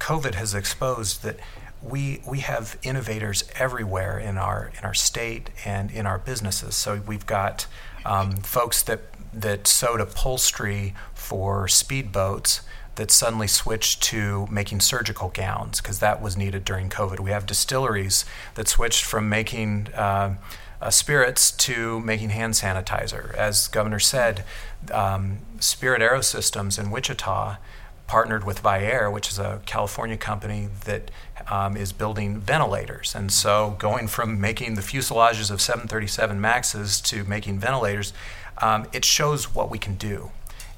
COVID 0.00 0.34
has 0.34 0.52
exposed 0.52 1.22
that 1.22 1.38
we 1.84 2.20
we 2.26 2.40
have 2.40 2.78
innovators 2.82 3.44
everywhere 3.56 4.18
in 4.18 4.38
our 4.38 4.72
in 4.78 4.84
our 4.84 4.94
state 4.94 5.50
and 5.64 5.90
in 5.90 6.06
our 6.06 6.18
businesses. 6.18 6.74
So 6.74 7.02
we've 7.06 7.26
got 7.26 7.66
um, 8.04 8.36
folks 8.36 8.82
that 8.82 9.00
that 9.32 9.66
sewed 9.66 10.00
upholstery 10.00 10.94
for 11.14 11.66
speedboats 11.66 12.60
that 12.94 13.10
suddenly 13.10 13.48
switched 13.48 14.02
to 14.04 14.46
making 14.50 14.80
surgical 14.80 15.28
gowns 15.28 15.80
because 15.80 15.98
that 15.98 16.22
was 16.22 16.36
needed 16.36 16.64
during 16.64 16.88
COVID. 16.88 17.18
We 17.18 17.30
have 17.30 17.44
distilleries 17.44 18.24
that 18.54 18.68
switched 18.68 19.04
from 19.04 19.28
making 19.28 19.88
uh, 19.94 20.36
uh, 20.80 20.90
spirits 20.90 21.50
to 21.50 22.00
making 22.00 22.30
hand 22.30 22.54
sanitizer. 22.54 23.34
As 23.34 23.68
Governor 23.68 23.98
said, 23.98 24.44
um, 24.92 25.38
Spirit 25.58 26.02
Aerosystems 26.02 26.78
in 26.78 26.90
Wichita 26.90 27.56
partnered 28.06 28.44
with 28.44 28.62
Vyaire, 28.62 29.12
which 29.12 29.30
is 29.30 29.38
a 29.38 29.60
California 29.66 30.16
company 30.16 30.68
that 30.84 31.10
um, 31.48 31.76
is 31.76 31.92
building 31.92 32.38
ventilators. 32.38 33.14
And 33.14 33.32
so, 33.32 33.76
going 33.78 34.08
from 34.08 34.40
making 34.40 34.74
the 34.74 34.82
fuselages 34.82 35.50
of 35.50 35.60
737 35.60 36.40
Maxes 36.40 37.00
to 37.02 37.24
making 37.24 37.58
ventilators, 37.58 38.12
um, 38.58 38.86
it 38.92 39.04
shows 39.04 39.54
what 39.54 39.70
we 39.70 39.78
can 39.78 39.94
do. 39.94 40.30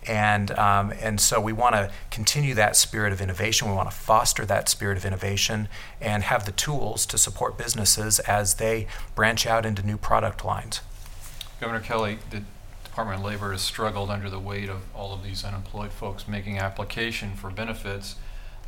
And, 0.07 0.53
um, 0.53 0.93
and 1.01 1.21
so 1.21 1.41
we 1.41 1.53
want 1.53 1.75
to 1.75 1.91
continue 2.11 2.55
that 2.55 2.77
spirit 2.77 3.13
of 3.13 3.21
innovation. 3.21 3.69
We 3.69 3.75
want 3.75 3.91
to 3.91 3.97
foster 3.97 4.45
that 4.47 4.69
spirit 4.69 4.97
of 4.97 5.05
innovation 5.05 5.69
and 6.01 6.23
have 6.23 6.47
the 6.47 6.53
tools 6.53 7.07
to 7.07 7.19
support 7.19 7.59
businesses 7.59 8.21
as 8.21 8.55
they 8.55 8.87
branch 9.17 9.47
out 9.47 9.67
into 9.67 9.85
new 9.85 9.97
product 9.97 10.45
lines. 10.45 10.81
Governor 11.61 11.81
Kelly, 11.81 12.19
the 12.31 12.43
Department 12.97 13.21
of 13.21 13.27
Labor 13.27 13.53
has 13.53 13.61
struggled 13.61 14.09
under 14.09 14.31
the 14.31 14.39
weight 14.39 14.71
of 14.71 14.81
all 14.95 15.13
of 15.13 15.23
these 15.23 15.45
unemployed 15.45 15.93
folks 15.93 16.27
making 16.27 16.57
application 16.57 17.35
for 17.35 17.51
benefits 17.51 18.17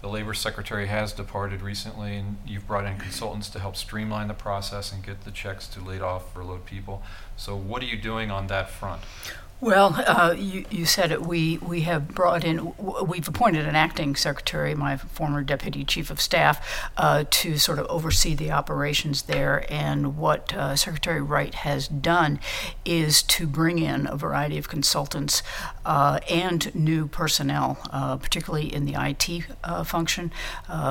the 0.03 0.09
labor 0.09 0.35
secretary 0.35 0.87
has 0.87 1.13
departed 1.13 1.61
recently, 1.61 2.17
and 2.17 2.37
you've 2.47 2.67
brought 2.67 2.85
in 2.85 2.99
consultants 2.99 3.49
to 3.51 3.59
help 3.59 3.75
streamline 3.75 4.29
the 4.29 4.35
process 4.35 4.93
and 4.93 5.05
get 5.05 5.23
the 5.23 5.31
checks 5.31 5.67
to 5.69 5.81
laid 5.81 6.03
off 6.03 6.33
furloughed 6.33 6.65
people. 6.67 7.03
So, 7.37 7.57
what 7.57 7.83
are 7.83 7.87
you 7.87 7.97
doing 7.97 8.31
on 8.31 8.47
that 8.47 8.71
front? 8.71 9.03
Well, 9.61 9.95
uh, 10.07 10.37
you, 10.39 10.67
you 10.71 10.87
said 10.87 11.11
it. 11.11 11.23
We, 11.23 11.59
we 11.59 11.81
have 11.81 12.07
brought 12.15 12.45
in, 12.45 12.75
we've 12.79 13.27
appointed 13.27 13.67
an 13.67 13.75
acting 13.75 14.15
secretary, 14.15 14.73
my 14.77 14.97
former 14.97 15.43
deputy 15.43 15.83
chief 15.83 16.13
of 16.13 16.21
staff, 16.21 16.89
uh, 16.97 17.25
to 17.29 17.59
sort 17.59 17.81
of 17.81 17.87
oversee 17.87 18.37
the 18.37 18.53
operations 18.53 19.23
there. 19.23 19.67
And 19.69 20.17
what 20.17 20.55
uh, 20.55 20.77
Secretary 20.77 21.21
Wright 21.21 21.53
has 21.55 21.89
done 21.89 22.39
is 22.85 23.21
to 23.25 23.49
bring 23.49 23.81
in 23.81 24.07
a 24.07 24.17
variety 24.17 24.59
of 24.59 24.69
consultants 24.69 25.43
uh, 25.85 26.21
and 26.31 26.73
new 26.73 27.09
personnel, 27.09 27.79
uh, 27.91 28.17
particularly 28.17 28.73
in 28.73 28.85
the 28.85 28.95
IT 28.97 29.45
uh, 29.65 29.83
function, 29.83 30.31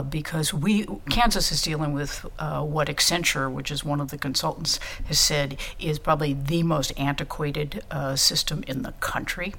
because 0.10 0.54
we, 0.54 0.86
Kansas 1.10 1.54
is 1.54 1.62
dealing 1.62 1.94
with 1.94 2.26
what 2.38 2.90
Accenture, 2.90 3.50
which 3.50 3.72
is 3.72 3.86
one 3.86 4.02
of 4.02 4.12
the 4.12 4.18
consultants, 4.18 4.78
has 5.06 5.20
said 5.20 5.58
is 5.80 6.00
probably 6.00 6.34
the 6.34 6.64
most 6.64 6.92
antiquated 6.98 7.82
system 8.16 8.57
in 8.68 8.84
the 8.84 8.92
country. 8.94 9.54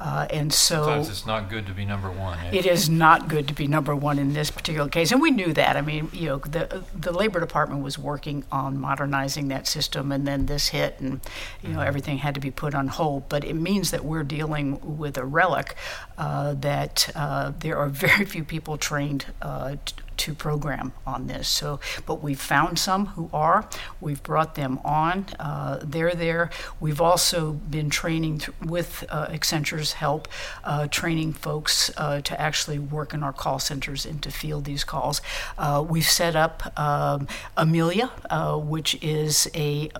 Uh, 0.00 0.26
and 0.30 0.52
so 0.52 0.84
Sometimes 0.84 1.08
it's 1.08 1.26
not 1.26 1.48
good 1.48 1.66
to 1.66 1.72
be 1.72 1.84
number 1.84 2.10
one. 2.10 2.38
Eh? 2.38 2.58
It 2.58 2.66
is 2.66 2.88
not 2.88 3.28
good 3.28 3.48
to 3.48 3.54
be 3.54 3.66
number 3.66 3.94
one 3.94 4.18
in 4.18 4.32
this 4.32 4.50
particular 4.50 4.88
case, 4.88 5.12
and 5.12 5.20
we 5.20 5.30
knew 5.30 5.52
that. 5.52 5.76
I 5.76 5.80
mean, 5.80 6.10
you 6.12 6.28
know, 6.28 6.38
the 6.38 6.84
the 6.94 7.12
labor 7.12 7.40
department 7.40 7.82
was 7.82 7.98
working 7.98 8.44
on 8.50 8.78
modernizing 8.78 9.48
that 9.48 9.66
system, 9.66 10.12
and 10.12 10.26
then 10.26 10.46
this 10.46 10.68
hit, 10.68 10.96
and 11.00 11.20
you 11.62 11.70
know, 11.70 11.78
mm-hmm. 11.78 11.88
everything 11.88 12.18
had 12.18 12.34
to 12.34 12.40
be 12.40 12.50
put 12.50 12.74
on 12.74 12.88
hold. 12.88 13.28
But 13.28 13.44
it 13.44 13.54
means 13.54 13.90
that 13.90 14.04
we're 14.04 14.24
dealing 14.24 14.98
with 14.98 15.16
a 15.16 15.24
relic 15.24 15.76
uh, 16.18 16.54
that 16.54 17.10
uh, 17.14 17.52
there 17.58 17.76
are 17.76 17.88
very 17.88 18.24
few 18.24 18.44
people 18.44 18.76
trained 18.76 19.26
uh, 19.40 19.76
to 20.18 20.34
program 20.34 20.92
on 21.06 21.26
this. 21.26 21.48
So, 21.48 21.80
but 22.06 22.22
we've 22.22 22.40
found 22.40 22.78
some 22.78 23.06
who 23.06 23.30
are. 23.32 23.68
We've 24.00 24.22
brought 24.22 24.54
them 24.54 24.78
on. 24.84 25.26
Uh, 25.38 25.80
they're 25.82 26.14
there. 26.14 26.50
We've 26.80 27.00
also 27.00 27.52
been 27.52 27.90
training 27.90 28.38
th- 28.38 28.50
with 28.60 29.04
uh, 29.08 29.26
Accenture's 29.30 29.94
help, 29.94 30.28
uh, 30.64 30.86
training 30.88 31.32
folks 31.34 31.90
uh, 31.96 32.20
to 32.22 32.40
actually 32.40 32.78
work 32.78 33.14
in 33.14 33.22
our 33.22 33.32
call 33.32 33.58
centers 33.58 34.06
and 34.06 34.22
to 34.22 34.30
field 34.30 34.64
these 34.64 34.84
calls. 34.84 35.20
Uh, 35.58 35.84
we've 35.86 36.08
set 36.08 36.36
up 36.36 36.78
um, 36.78 37.26
Amelia, 37.56 38.10
uh, 38.30 38.56
which 38.56 38.96
is 39.02 39.48
a, 39.54 39.90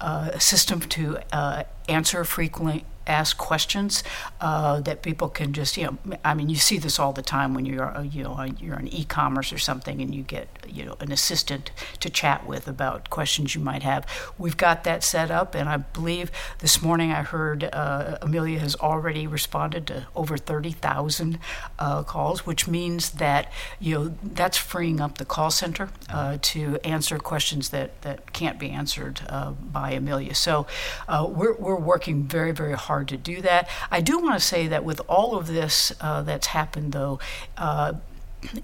a 0.00 0.40
system 0.40 0.80
to 0.80 1.18
answer 1.88 2.24
frequently 2.24 2.84
ask 3.06 3.36
questions 3.36 4.04
uh, 4.40 4.80
that 4.80 5.02
people 5.02 5.28
can 5.28 5.52
just 5.52 5.76
you 5.76 5.84
know 5.84 6.18
I 6.24 6.34
mean 6.34 6.48
you 6.48 6.56
see 6.56 6.78
this 6.78 6.98
all 6.98 7.12
the 7.12 7.22
time 7.22 7.54
when 7.54 7.66
you're 7.66 7.96
uh, 7.96 8.02
you 8.02 8.22
know 8.22 8.42
you're 8.60 8.76
on 8.76 8.88
e-commerce 8.88 9.52
or 9.52 9.58
something 9.58 10.00
and 10.00 10.14
you 10.14 10.22
get 10.22 10.48
you 10.68 10.84
know 10.84 10.96
an 11.00 11.10
assistant 11.12 11.70
to 12.00 12.10
chat 12.10 12.46
with 12.46 12.68
about 12.68 13.10
questions 13.10 13.54
you 13.54 13.60
might 13.60 13.82
have. 13.82 14.06
We've 14.38 14.56
got 14.56 14.84
that 14.84 15.02
set 15.02 15.30
up, 15.30 15.54
and 15.54 15.68
I 15.68 15.78
believe 15.78 16.30
this 16.58 16.80
morning 16.82 17.10
I 17.10 17.22
heard 17.22 17.64
uh, 17.72 18.18
Amelia 18.22 18.58
has 18.60 18.76
already 18.76 19.26
responded 19.26 19.86
to 19.88 20.06
over 20.14 20.36
thirty 20.36 20.72
thousand 20.72 21.38
uh, 21.78 22.02
calls, 22.02 22.46
which 22.46 22.68
means 22.68 23.10
that 23.12 23.52
you 23.80 23.94
know 23.94 24.14
that's 24.22 24.56
freeing 24.56 25.00
up 25.00 25.18
the 25.18 25.24
call 25.24 25.50
center 25.50 25.88
uh, 26.08 26.38
to 26.42 26.78
answer 26.84 27.18
questions 27.18 27.70
that 27.70 28.00
that 28.02 28.32
can't 28.32 28.58
be 28.58 28.70
answered 28.70 29.20
uh, 29.28 29.50
by 29.50 29.92
Amelia. 29.92 30.34
So 30.34 30.66
we're 31.08 31.54
we're 31.54 31.76
working 31.76 32.24
very 32.24 32.52
very 32.52 32.74
hard 32.74 32.91
hard 32.92 33.08
to 33.08 33.16
do 33.16 33.40
that. 33.40 33.66
I 33.90 34.02
do 34.02 34.18
want 34.18 34.34
to 34.34 34.40
say 34.40 34.68
that 34.68 34.84
with 34.84 35.00
all 35.08 35.34
of 35.34 35.46
this 35.46 35.94
uh, 36.02 36.20
that's 36.20 36.48
happened, 36.48 36.92
though, 36.92 37.18
uh, 37.56 37.94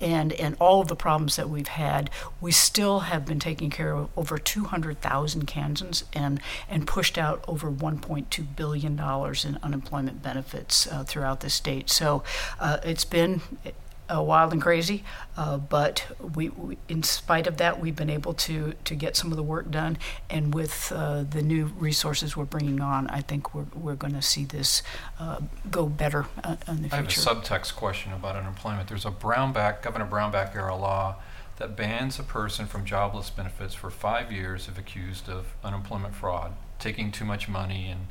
and 0.01 0.33
and 0.35 0.55
all 0.61 0.83
of 0.83 0.89
the 0.89 0.97
problems 0.97 1.37
that 1.37 1.49
we've 1.49 1.69
had, 1.69 2.11
we 2.41 2.53
still 2.53 3.01
have 3.01 3.25
been 3.25 3.39
taking 3.39 3.71
care 3.71 3.93
of 3.95 4.11
over 4.17 4.37
200,000 4.37 5.47
Kansans 5.47 6.05
and 6.13 6.41
and 6.69 6.87
pushed 6.87 7.17
out 7.17 7.43
over 7.49 7.71
1.2 7.71 8.45
billion 8.55 8.97
dollars 8.97 9.47
in 9.47 9.59
unemployment 9.63 10.23
benefits 10.23 10.87
uh, 10.87 11.05
throughout 11.05 11.41
the 11.41 11.49
state. 11.49 11.89
So 11.89 12.23
uh, 12.61 12.79
it's 12.85 13.07
been 13.07 13.41
uh, 14.13 14.23
wild 14.23 14.53
and 14.53 14.63
crazy, 14.63 15.05
uh, 15.37 15.59
but 15.59 16.07
we, 16.35 16.49
we, 16.51 16.79
in 16.89 17.03
spite 17.03 17.47
of 17.47 17.59
that, 17.59 17.81
we've 17.81 17.97
been 17.97 18.11
able 18.11 18.35
to 18.35 18.75
to 18.85 18.95
get 18.95 19.17
some 19.17 19.31
of 19.31 19.37
the 19.37 19.43
work 19.43 19.71
done. 19.71 19.99
And 20.31 20.55
with 20.55 20.93
uh, 20.95 21.25
the 21.25 21.43
new 21.43 21.67
resources 21.79 22.37
we're 22.37 22.45
bringing 22.45 22.81
on, 22.81 23.09
I 23.09 23.21
think 23.21 23.55
we're 23.55 23.67
we're 23.75 23.97
going 23.97 24.15
to 24.15 24.23
see 24.23 24.45
this 24.45 24.83
uh, 25.21 25.41
go 25.71 25.87
better 25.87 26.27
uh, 26.43 26.57
in 26.67 26.83
the 26.83 26.89
future. 26.89 26.95
I 26.95 26.97
have 26.97 27.07
a 27.07 27.09
subtext 27.09 27.75
question 27.75 28.13
about 28.13 28.37
unemployment. 28.37 28.89
There's 28.89 29.07
a 29.07 29.11
Brownback 29.11 29.83
Governor 29.83 30.07
Brownback 30.07 30.55
era 30.55 30.77
law 30.77 31.17
that 31.57 31.77
bans 31.77 32.19
a 32.19 32.23
person 32.23 32.67
from 32.67 32.85
jobless 32.85 33.31
benefits 33.31 33.75
for 33.75 33.91
five 33.91 34.31
years 34.31 34.69
if 34.69 34.79
accused 34.79 35.29
of 35.29 35.55
unemployment 35.65 36.15
fraud, 36.15 36.53
taking 36.79 37.11
too 37.11 37.25
much 37.25 37.49
money 37.49 37.89
and 37.89 38.07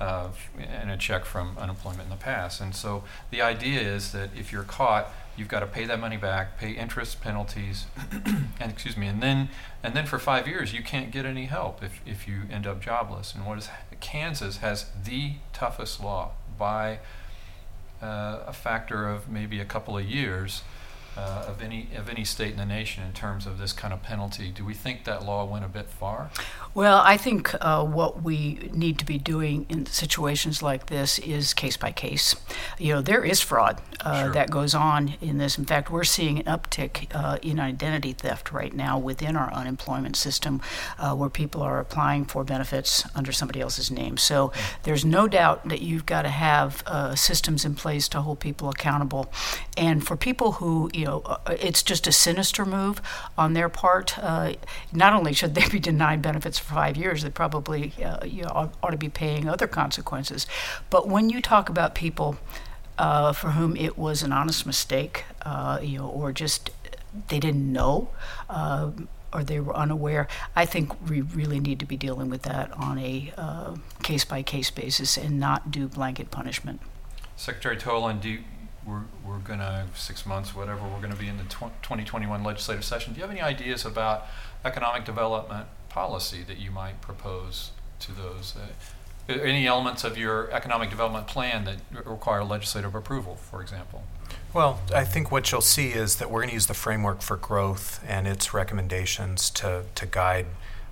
and 0.00 0.90
a 0.90 0.96
check 0.96 1.24
from 1.24 1.56
unemployment 1.58 2.04
in 2.04 2.10
the 2.10 2.16
past. 2.16 2.60
And 2.60 2.74
so 2.74 3.04
the 3.30 3.42
idea 3.42 3.80
is 3.80 4.12
that 4.12 4.30
if 4.36 4.52
you're 4.52 4.62
caught, 4.62 5.12
you've 5.36 5.48
got 5.48 5.60
to 5.60 5.66
pay 5.66 5.84
that 5.84 6.00
money 6.00 6.16
back, 6.16 6.58
pay 6.58 6.72
interest, 6.72 7.20
penalties, 7.20 7.86
and 8.60 8.72
excuse 8.72 8.96
me, 8.96 9.06
and 9.06 9.22
then 9.22 9.48
and 9.82 9.94
then 9.94 10.06
for 10.06 10.18
five 10.18 10.46
years 10.46 10.72
you 10.72 10.82
can't 10.82 11.10
get 11.10 11.24
any 11.24 11.46
help 11.46 11.82
if, 11.82 12.00
if 12.06 12.26
you 12.26 12.42
end 12.50 12.66
up 12.66 12.80
jobless. 12.80 13.34
And 13.34 13.46
what 13.46 13.58
is 13.58 13.68
Kansas 14.00 14.58
has 14.58 14.86
the 15.04 15.34
toughest 15.52 16.02
law 16.02 16.32
by 16.58 17.00
uh, 18.02 18.40
a 18.46 18.52
factor 18.52 19.08
of 19.08 19.28
maybe 19.28 19.60
a 19.60 19.64
couple 19.64 19.96
of 19.96 20.04
years 20.04 20.62
uh, 21.16 21.44
of 21.48 21.60
any 21.62 21.88
of 21.96 22.08
any 22.08 22.24
state 22.24 22.52
in 22.52 22.56
the 22.56 22.64
nation 22.64 23.04
in 23.04 23.12
terms 23.12 23.46
of 23.46 23.58
this 23.58 23.72
kind 23.72 23.92
of 23.92 24.02
penalty. 24.02 24.50
Do 24.50 24.64
we 24.64 24.74
think 24.74 25.04
that 25.04 25.24
law 25.24 25.44
went 25.44 25.64
a 25.64 25.68
bit 25.68 25.86
far? 25.86 26.30
Well, 26.72 27.02
I 27.04 27.16
think 27.16 27.52
uh, 27.60 27.84
what 27.84 28.22
we 28.22 28.70
need 28.72 29.00
to 29.00 29.04
be 29.04 29.18
doing 29.18 29.66
in 29.68 29.86
situations 29.86 30.62
like 30.62 30.86
this 30.86 31.18
is 31.18 31.52
case 31.52 31.76
by 31.76 31.90
case. 31.90 32.36
You 32.78 32.94
know, 32.94 33.02
there 33.02 33.24
is 33.24 33.40
fraud 33.40 33.82
uh, 34.02 34.24
sure. 34.24 34.32
that 34.34 34.50
goes 34.50 34.72
on 34.72 35.14
in 35.20 35.38
this. 35.38 35.58
In 35.58 35.64
fact, 35.64 35.90
we're 35.90 36.04
seeing 36.04 36.38
an 36.38 36.44
uptick 36.44 37.08
uh, 37.12 37.38
in 37.42 37.58
identity 37.58 38.12
theft 38.12 38.52
right 38.52 38.72
now 38.72 39.00
within 39.00 39.34
our 39.34 39.52
unemployment 39.52 40.14
system, 40.14 40.60
uh, 40.96 41.12
where 41.16 41.28
people 41.28 41.60
are 41.60 41.80
applying 41.80 42.24
for 42.24 42.44
benefits 42.44 43.04
under 43.16 43.32
somebody 43.32 43.60
else's 43.60 43.90
name. 43.90 44.16
So 44.16 44.52
there's 44.84 45.04
no 45.04 45.26
doubt 45.26 45.68
that 45.68 45.82
you've 45.82 46.06
got 46.06 46.22
to 46.22 46.28
have 46.28 46.84
uh, 46.86 47.16
systems 47.16 47.64
in 47.64 47.74
place 47.74 48.08
to 48.10 48.20
hold 48.20 48.38
people 48.38 48.68
accountable, 48.68 49.32
and 49.76 50.06
for 50.06 50.16
people 50.16 50.52
who 50.52 50.88
you 50.94 51.04
know, 51.04 51.22
uh, 51.26 51.38
it's 51.60 51.82
just 51.82 52.06
a 52.06 52.12
sinister 52.12 52.64
move 52.64 53.02
on 53.36 53.54
their 53.54 53.68
part. 53.68 54.16
Uh, 54.18 54.52
not 54.92 55.12
only 55.12 55.32
should 55.32 55.56
they 55.56 55.68
be 55.68 55.78
denied 55.90 56.22
benefits 56.22 56.59
for 56.60 56.74
five 56.74 56.96
years, 56.96 57.22
they 57.22 57.30
probably 57.30 57.92
uh, 58.04 58.24
you 58.24 58.42
know, 58.42 58.70
ought, 58.82 58.90
to 58.90 58.96
be 58.96 59.08
paying 59.08 59.48
other 59.48 59.66
consequences. 59.66 60.46
But 60.90 61.08
when 61.08 61.30
you 61.30 61.40
talk 61.40 61.68
about 61.68 61.94
people 61.94 62.36
uh, 62.98 63.32
for 63.32 63.52
whom 63.52 63.76
it 63.76 63.96
was 63.96 64.22
an 64.22 64.32
honest 64.32 64.66
mistake, 64.66 65.24
uh, 65.42 65.78
you 65.82 65.98
know, 65.98 66.08
or 66.08 66.32
just 66.32 66.70
they 67.28 67.40
didn't 67.40 67.72
know 67.72 68.10
uh, 68.48 68.90
or 69.32 69.42
they 69.44 69.60
were 69.60 69.74
unaware. 69.76 70.28
I 70.54 70.66
think 70.66 71.08
we 71.08 71.20
really 71.20 71.60
need 71.60 71.78
to 71.80 71.86
be 71.86 71.96
dealing 71.96 72.30
with 72.30 72.42
that 72.42 72.72
on 72.72 72.98
a 72.98 73.32
case 74.02 74.24
by 74.24 74.42
case 74.42 74.70
basis 74.70 75.16
and 75.16 75.38
not 75.40 75.70
do 75.70 75.88
blanket 75.88 76.30
punishment. 76.30 76.80
Secretary 77.36 77.76
Toland, 77.76 78.20
do 78.20 78.28
you, 78.28 78.38
we're, 78.84 79.04
we're 79.24 79.38
going 79.38 79.60
to, 79.60 79.86
six 79.94 80.26
months, 80.26 80.54
whatever, 80.54 80.82
we're 80.82 80.98
going 80.98 81.12
to 81.12 81.18
be 81.18 81.28
in 81.28 81.38
the 81.38 81.44
tw- 81.44 81.72
2021 81.82 82.42
legislative 82.42 82.84
session. 82.84 83.12
Do 83.12 83.18
you 83.18 83.22
have 83.22 83.30
any 83.30 83.40
ideas 83.40 83.84
about 83.84 84.26
economic 84.64 85.04
development 85.04 85.66
policy 85.90 86.42
that 86.44 86.58
you 86.58 86.70
might 86.70 87.00
propose 87.00 87.72
to 88.00 88.12
those? 88.12 88.54
Uh, 88.56 88.68
any 89.28 89.66
elements 89.66 90.02
of 90.02 90.16
your 90.16 90.50
economic 90.50 90.90
development 90.90 91.26
plan 91.26 91.64
that 91.64 91.76
require 92.04 92.42
legislative 92.42 92.94
approval, 92.94 93.36
for 93.36 93.62
example? 93.62 94.02
Well, 94.52 94.80
I 94.92 95.04
think 95.04 95.30
what 95.30 95.52
you'll 95.52 95.60
see 95.60 95.90
is 95.90 96.16
that 96.16 96.30
we're 96.30 96.40
going 96.40 96.48
to 96.48 96.54
use 96.54 96.66
the 96.66 96.74
framework 96.74 97.22
for 97.22 97.36
growth 97.36 98.02
and 98.06 98.26
its 98.26 98.52
recommendations 98.52 99.50
to, 99.50 99.84
to 99.94 100.06
guide 100.06 100.46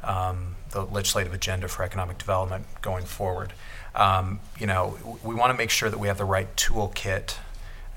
um, 0.05 0.57
the 0.71 0.83
legislative 0.85 1.35
agenda 1.35 1.67
for 1.67 1.83
economic 1.83 2.19
development 2.19 2.67
going 2.83 3.05
forward. 3.05 3.53
Um, 3.95 4.41
you 4.59 4.67
know, 4.67 5.19
we 5.25 5.35
want 5.35 5.51
to 5.51 5.59
make 5.59 5.71
sure 5.71 5.91
that 5.91 5.99
we 5.99 6.07
have 6.07 6.19
the 6.19 6.25
right 6.25 6.55
toolkit 6.57 7.37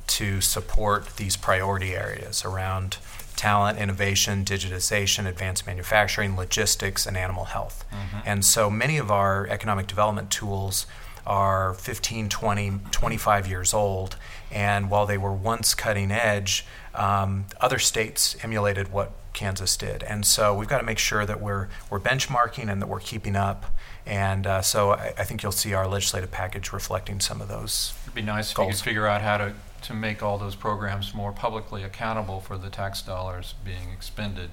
to 0.07 0.41
support 0.41 1.17
these 1.17 1.37
priority 1.37 1.93
areas 1.93 2.43
around 2.43 2.97
talent, 3.35 3.77
innovation, 3.77 4.45
digitization, 4.45 5.27
advanced 5.27 5.65
manufacturing, 5.65 6.35
logistics, 6.35 7.05
and 7.05 7.17
animal 7.17 7.45
health. 7.45 7.85
Mm-hmm. 7.91 8.19
And 8.25 8.45
so 8.45 8.69
many 8.69 8.97
of 8.97 9.11
our 9.11 9.47
economic 9.47 9.87
development 9.87 10.29
tools 10.31 10.85
are 11.25 11.73
15, 11.75 12.29
20, 12.29 12.79
25 12.91 13.47
years 13.47 13.73
old. 13.73 14.15
And 14.51 14.89
while 14.89 15.05
they 15.05 15.17
were 15.17 15.33
once 15.33 15.73
cutting 15.73 16.11
edge, 16.11 16.65
um, 16.95 17.45
other 17.59 17.79
states 17.79 18.35
emulated 18.43 18.91
what 18.91 19.11
Kansas 19.33 19.77
did. 19.77 20.03
And 20.03 20.25
so 20.25 20.53
we've 20.53 20.67
got 20.67 20.79
to 20.79 20.83
make 20.83 20.97
sure 20.97 21.25
that 21.25 21.41
we're, 21.41 21.69
we're 21.89 21.99
benchmarking 21.99 22.69
and 22.71 22.81
that 22.81 22.87
we're 22.87 22.99
keeping 22.99 23.35
up. 23.35 23.73
And 24.05 24.45
uh, 24.45 24.61
so 24.61 24.91
I, 24.91 25.13
I, 25.17 25.23
think 25.23 25.43
you'll 25.43 25.51
see 25.51 25.73
our 25.73 25.87
legislative 25.87 26.31
package 26.31 26.73
reflecting 26.73 27.19
some 27.19 27.39
of 27.39 27.47
those. 27.47 27.93
It'd 28.03 28.15
be 28.15 28.21
nice 28.23 28.51
goals. 28.51 28.67
if 28.67 28.71
you 28.71 28.77
could 28.77 28.85
figure 28.85 29.07
out 29.07 29.21
how 29.21 29.37
to 29.37 29.53
to 29.83 29.93
make 29.93 30.21
all 30.21 30.37
those 30.37 30.55
programs 30.55 31.13
more 31.13 31.31
publicly 31.31 31.83
accountable 31.83 32.39
for 32.39 32.57
the 32.57 32.69
tax 32.69 33.01
dollars 33.01 33.55
being 33.65 33.89
expended. 33.93 34.51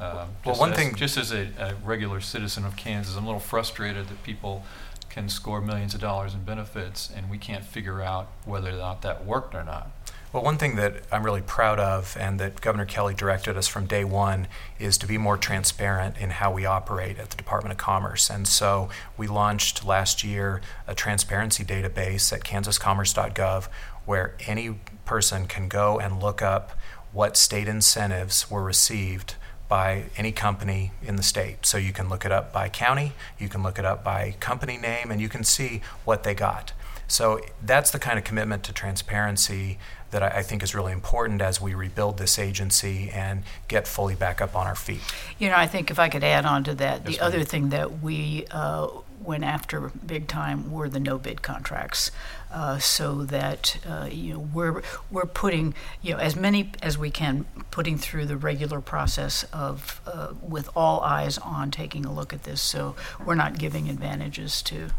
Um, 0.00 0.30
well, 0.44 0.56
one 0.56 0.72
as, 0.72 0.76
thing, 0.76 0.94
just 0.94 1.16
as 1.16 1.32
a, 1.32 1.50
a, 1.58 1.74
regular 1.84 2.20
citizen 2.20 2.64
of 2.64 2.76
Kansas, 2.76 3.16
I'm 3.16 3.24
a 3.24 3.26
little 3.26 3.40
frustrated 3.40 4.08
that 4.08 4.22
people 4.24 4.64
can 5.10 5.28
score 5.28 5.60
millions 5.60 5.94
of 5.94 6.00
dollars 6.00 6.34
in 6.34 6.42
benefits 6.42 7.12
and 7.14 7.30
we 7.30 7.38
can't 7.38 7.64
figure 7.64 8.00
out 8.00 8.28
whether 8.44 8.70
or 8.70 8.78
not 8.78 9.02
that 9.02 9.24
worked 9.24 9.54
or 9.54 9.62
not. 9.62 9.90
Well, 10.32 10.42
one 10.42 10.56
thing 10.56 10.76
that 10.76 11.02
I'm 11.12 11.24
really 11.24 11.42
proud 11.42 11.78
of 11.78 12.16
and 12.18 12.40
that 12.40 12.62
Governor 12.62 12.86
Kelly 12.86 13.12
directed 13.12 13.54
us 13.58 13.68
from 13.68 13.84
day 13.84 14.02
one 14.02 14.48
is 14.78 14.96
to 14.98 15.06
be 15.06 15.18
more 15.18 15.36
transparent 15.36 16.16
in 16.16 16.30
how 16.30 16.50
we 16.50 16.64
operate 16.64 17.18
at 17.18 17.28
the 17.28 17.36
Department 17.36 17.72
of 17.72 17.76
Commerce. 17.76 18.30
And 18.30 18.48
so 18.48 18.88
we 19.18 19.26
launched 19.26 19.84
last 19.84 20.24
year 20.24 20.62
a 20.86 20.94
transparency 20.94 21.64
database 21.64 22.32
at 22.32 22.44
kansascommerce.gov 22.44 23.68
where 24.06 24.34
any 24.46 24.78
person 25.04 25.46
can 25.46 25.68
go 25.68 25.98
and 25.98 26.22
look 26.22 26.42
up 26.42 26.78
what 27.12 27.36
state 27.36 27.68
incentives 27.68 28.50
were 28.50 28.62
received 28.62 29.34
by 29.68 30.04
any 30.16 30.32
company 30.32 30.92
in 31.02 31.16
the 31.16 31.22
state. 31.22 31.64
So 31.64 31.78
you 31.78 31.92
can 31.92 32.08
look 32.08 32.24
it 32.24 32.32
up 32.32 32.52
by 32.52 32.68
county, 32.68 33.12
you 33.38 33.48
can 33.48 33.62
look 33.62 33.78
it 33.78 33.84
up 33.84 34.04
by 34.04 34.34
company 34.38 34.76
name, 34.76 35.10
and 35.10 35.20
you 35.20 35.28
can 35.28 35.44
see 35.44 35.80
what 36.04 36.24
they 36.24 36.34
got. 36.34 36.72
So 37.08 37.40
that's 37.62 37.90
the 37.90 37.98
kind 37.98 38.18
of 38.18 38.24
commitment 38.24 38.64
to 38.64 38.72
transparency 38.72 39.78
that 40.10 40.22
I, 40.22 40.42
think 40.42 40.62
is 40.62 40.74
really 40.74 40.92
important 40.92 41.40
as 41.40 41.58
we 41.58 41.72
rebuild 41.74 42.18
this 42.18 42.38
agency 42.38 43.10
and 43.10 43.44
get 43.66 43.88
fully 43.88 44.14
back 44.14 44.42
up 44.42 44.54
on 44.54 44.66
our 44.66 44.74
feet. 44.74 45.00
You 45.38 45.48
know, 45.48 45.56
I 45.56 45.66
think 45.66 45.90
if 45.90 45.98
I 45.98 46.10
could 46.10 46.22
add 46.22 46.44
on 46.44 46.64
to 46.64 46.74
that, 46.74 47.02
yes, 47.04 47.16
the 47.16 47.24
other 47.24 47.44
thing 47.44 47.70
that 47.70 48.02
we 48.02 48.46
uh, 48.50 48.88
went 49.22 49.44
after 49.44 49.90
big 49.90 50.28
time 50.28 50.70
were 50.70 50.88
the 50.88 51.00
no 51.00 51.18
bid 51.18 51.42
contracts, 51.42 52.10
uh, 52.52 52.78
so 52.78 53.24
that 53.24 53.78
uh, 53.88 54.08
you 54.10 54.34
know 54.34 54.40
we're 54.40 54.82
we're 55.10 55.26
putting 55.26 55.74
you 56.00 56.12
know 56.12 56.18
as 56.18 56.36
many 56.36 56.72
as 56.82 56.98
we 56.98 57.10
can 57.10 57.44
putting 57.70 57.98
through 57.98 58.26
the 58.26 58.36
regular 58.36 58.80
process 58.80 59.44
of 59.52 60.00
uh, 60.06 60.32
with 60.40 60.68
all 60.76 61.00
eyes 61.00 61.38
on 61.38 61.70
taking 61.70 62.04
a 62.04 62.12
look 62.12 62.32
at 62.32 62.44
this. 62.44 62.60
So 62.60 62.94
we're 63.24 63.34
not 63.34 63.58
giving 63.58 63.88
advantages 63.88 64.62
to. 64.62 64.90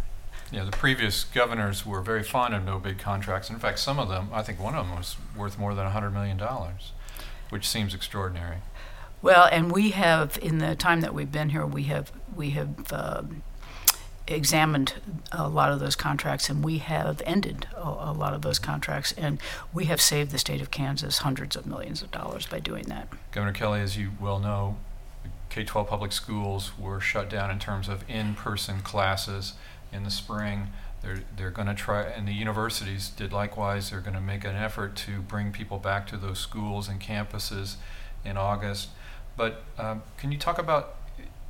Yeah, 0.51 0.65
the 0.65 0.71
previous 0.71 1.23
governors 1.23 1.83
were 1.83 2.01
very 2.01 2.21
fond 2.21 2.53
of 2.53 2.63
no 2.63 2.77
bid 2.77 2.99
contracts. 2.99 3.49
In 3.49 3.57
fact, 3.57 3.79
some 3.79 3.97
of 3.97 4.07
them, 4.07 4.29
I 4.31 4.43
think 4.43 4.59
one 4.59 4.75
of 4.75 4.85
them 4.85 4.95
was 4.95 5.15
worth 5.35 5.57
more 5.57 5.73
than 5.73 5.89
$100 5.89 6.13
million, 6.13 6.39
which 7.49 7.67
seems 7.67 7.95
extraordinary. 7.95 8.57
Well, 9.23 9.49
and 9.51 9.71
we 9.71 9.91
have, 9.91 10.37
in 10.41 10.59
the 10.59 10.75
time 10.75 11.01
that 11.01 11.13
we've 11.13 11.31
been 11.31 11.49
here, 11.49 11.65
we 11.65 11.83
have 11.83 12.11
we 12.35 12.51
have 12.51 12.91
um, 12.91 13.41
examined 14.27 14.93
a 15.31 15.49
lot 15.49 15.71
of 15.71 15.79
those 15.79 15.95
contracts 15.95 16.49
and 16.49 16.63
we 16.63 16.77
have 16.77 17.21
ended 17.25 17.67
a, 17.75 17.81
a, 17.81 18.13
lot 18.13 18.33
of 18.33 18.41
those 18.41 18.57
contracts 18.57 19.13
and 19.17 19.39
we 19.73 19.85
have 19.85 19.99
saved 19.99 20.31
the 20.31 20.37
state 20.37 20.61
of 20.61 20.71
Kansas 20.71 21.19
hundreds 21.19 21.55
of 21.55 21.65
millions 21.65 22.01
of 22.01 22.09
dollars 22.11 22.45
by 22.45 22.59
doing 22.59 22.85
that. 22.85 23.09
Governor 23.31 23.51
Kelly, 23.51 23.81
as 23.81 23.97
you 23.97 24.11
well 24.21 24.39
know, 24.39 24.77
K 25.49 25.63
12 25.63 25.87
public 25.87 26.11
schools 26.11 26.71
were 26.79 26.99
shut 26.99 27.29
down 27.29 27.51
in 27.51 27.59
terms 27.59 27.87
of 27.89 28.09
in 28.09 28.33
person 28.33 28.81
classes 28.81 29.53
in 29.91 30.03
the 30.03 30.09
spring. 30.09 30.69
They're, 31.03 31.19
they're 31.35 31.51
going 31.51 31.67
to 31.67 31.73
try, 31.73 32.03
and 32.03 32.27
the 32.27 32.33
universities 32.33 33.09
did 33.09 33.33
likewise. 33.33 33.91
They're 33.91 33.99
going 33.99 34.15
to 34.15 34.21
make 34.21 34.45
an 34.45 34.55
effort 34.55 34.95
to 34.97 35.21
bring 35.21 35.51
people 35.51 35.77
back 35.77 36.07
to 36.07 36.17
those 36.17 36.39
schools 36.39 36.87
and 36.87 36.99
campuses 36.99 37.75
in 38.23 38.37
August. 38.37 38.89
But 39.35 39.63
um, 39.77 40.03
can 40.17 40.31
you 40.31 40.37
talk 40.37 40.57
about 40.57 40.95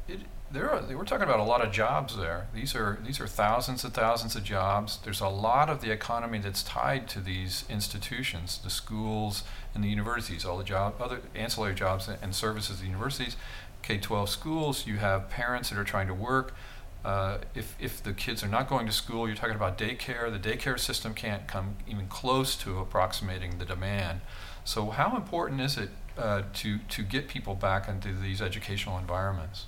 it? 0.07 0.21
There 0.51 0.69
are, 0.69 0.83
we're 0.95 1.03
talking 1.03 1.23
about 1.23 1.39
a 1.39 1.43
lot 1.43 1.65
of 1.65 1.71
jobs 1.71 2.15
there. 2.15 2.47
These 2.53 2.75
are 2.75 2.99
these 3.03 3.19
are 3.19 3.25
thousands 3.25 3.83
and 3.83 3.91
thousands 3.91 4.35
of 4.35 4.43
jobs. 4.43 4.99
There's 5.03 5.19
a 5.19 5.27
lot 5.27 5.67
of 5.67 5.81
the 5.81 5.91
economy 5.91 6.37
that's 6.37 6.61
tied 6.61 7.07
to 7.09 7.19
these 7.19 7.65
institutions, 7.69 8.59
the 8.63 8.69
schools 8.69 9.43
and 9.73 9.83
the 9.83 9.89
universities, 9.89 10.45
all 10.45 10.59
the 10.59 10.63
job, 10.63 11.01
other 11.01 11.21
ancillary 11.33 11.73
jobs 11.73 12.07
and 12.07 12.35
services, 12.35 12.81
the 12.81 12.85
universities, 12.85 13.35
K-12 13.81 14.29
schools. 14.29 14.85
You 14.85 14.97
have 14.97 15.29
parents 15.29 15.69
that 15.69 15.79
are 15.79 15.83
trying 15.83 16.07
to 16.07 16.13
work. 16.13 16.53
Uh, 17.03 17.39
if, 17.53 17.75
if 17.79 18.01
the 18.01 18.13
kids 18.13 18.43
are 18.43 18.47
not 18.47 18.69
going 18.69 18.85
to 18.85 18.91
school, 18.91 19.27
you're 19.27 19.35
talking 19.35 19.55
about 19.55 19.77
daycare. 19.77 20.31
The 20.31 20.39
daycare 20.39 20.79
system 20.79 21.13
can't 21.13 21.47
come 21.47 21.75
even 21.87 22.07
close 22.07 22.55
to 22.57 22.79
approximating 22.79 23.57
the 23.57 23.65
demand. 23.65 24.21
So, 24.63 24.89
how 24.89 25.17
important 25.17 25.59
is 25.59 25.77
it 25.77 25.89
uh, 26.17 26.43
to, 26.53 26.77
to 26.77 27.03
get 27.03 27.27
people 27.27 27.55
back 27.55 27.89
into 27.89 28.13
these 28.13 28.41
educational 28.41 28.97
environments? 28.97 29.65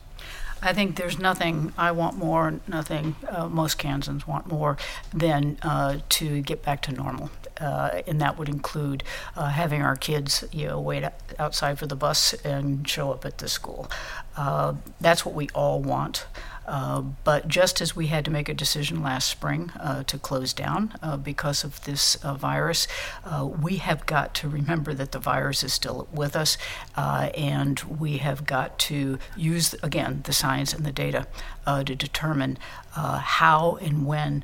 I 0.62 0.74
think 0.74 0.96
there's 0.96 1.20
nothing 1.20 1.74
I 1.78 1.92
want 1.92 2.18
more, 2.18 2.60
nothing 2.68 3.16
uh, 3.30 3.48
most 3.48 3.78
Kansans 3.78 4.28
want 4.28 4.48
more 4.48 4.78
than 5.14 5.58
uh, 5.62 6.00
to 6.10 6.42
get 6.42 6.64
back 6.64 6.82
to 6.84 6.92
normal. 6.92 7.30
Uh, 7.60 8.02
and 8.06 8.20
that 8.20 8.38
would 8.38 8.50
include 8.50 9.04
uh, 9.36 9.48
having 9.48 9.82
our 9.82 9.96
kids, 9.96 10.44
you 10.52 10.68
know, 10.68 10.80
wait 10.80 11.06
outside 11.40 11.80
for 11.80 11.88
the 11.88 11.96
bus 11.96 12.34
and 12.44 12.88
show 12.88 13.12
up 13.12 13.26
at 13.26 13.38
the 13.38 13.48
school. 13.48 13.90
Uh, 14.36 14.74
that's 15.00 15.26
what 15.26 15.34
we 15.34 15.48
all 15.54 15.80
want. 15.82 16.26
Uh, 16.68 17.02
but 17.24 17.48
just 17.48 17.82
as 17.82 17.96
we 17.96 18.08
had 18.08 18.26
to 18.26 18.32
make 18.32 18.50
a 18.50 18.54
decision 18.54 19.02
last 19.04 19.30
spring 19.30 19.72
uh, 19.80 20.04
to 20.04 20.18
close 20.18 20.54
down 20.54 20.94
uh, 21.02 21.18
because 21.18 21.64
of 21.64 21.84
this 21.86 22.16
uh, 22.16 22.34
virus, 22.34 22.88
uh, 23.24 23.46
we 23.46 23.78
have 23.78 24.06
got 24.06 24.34
to 24.34 24.50
remember 24.50 24.94
that 24.94 25.12
the 25.12 25.20
virus 25.20 25.64
is 25.64 25.74
still 25.74 26.08
with 26.12 26.36
us, 26.36 26.58
and 26.96 27.80
we 27.82 28.18
have 28.18 28.46
got 28.46 28.78
to 28.80 29.20
use, 29.36 29.76
again, 29.84 30.22
the 30.26 30.34
science 30.34 30.74
and 30.74 30.86
the 30.86 30.92
data 30.92 31.28
to 31.66 31.96
determine 31.96 32.58
how 32.94 33.78
and 33.82 34.06
when 34.06 34.44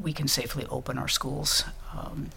we 0.00 0.12
can 0.12 0.28
safely 0.28 0.66
open 0.66 0.98
our 0.98 1.08
schools. 1.08 1.64
Um, 1.96 2.30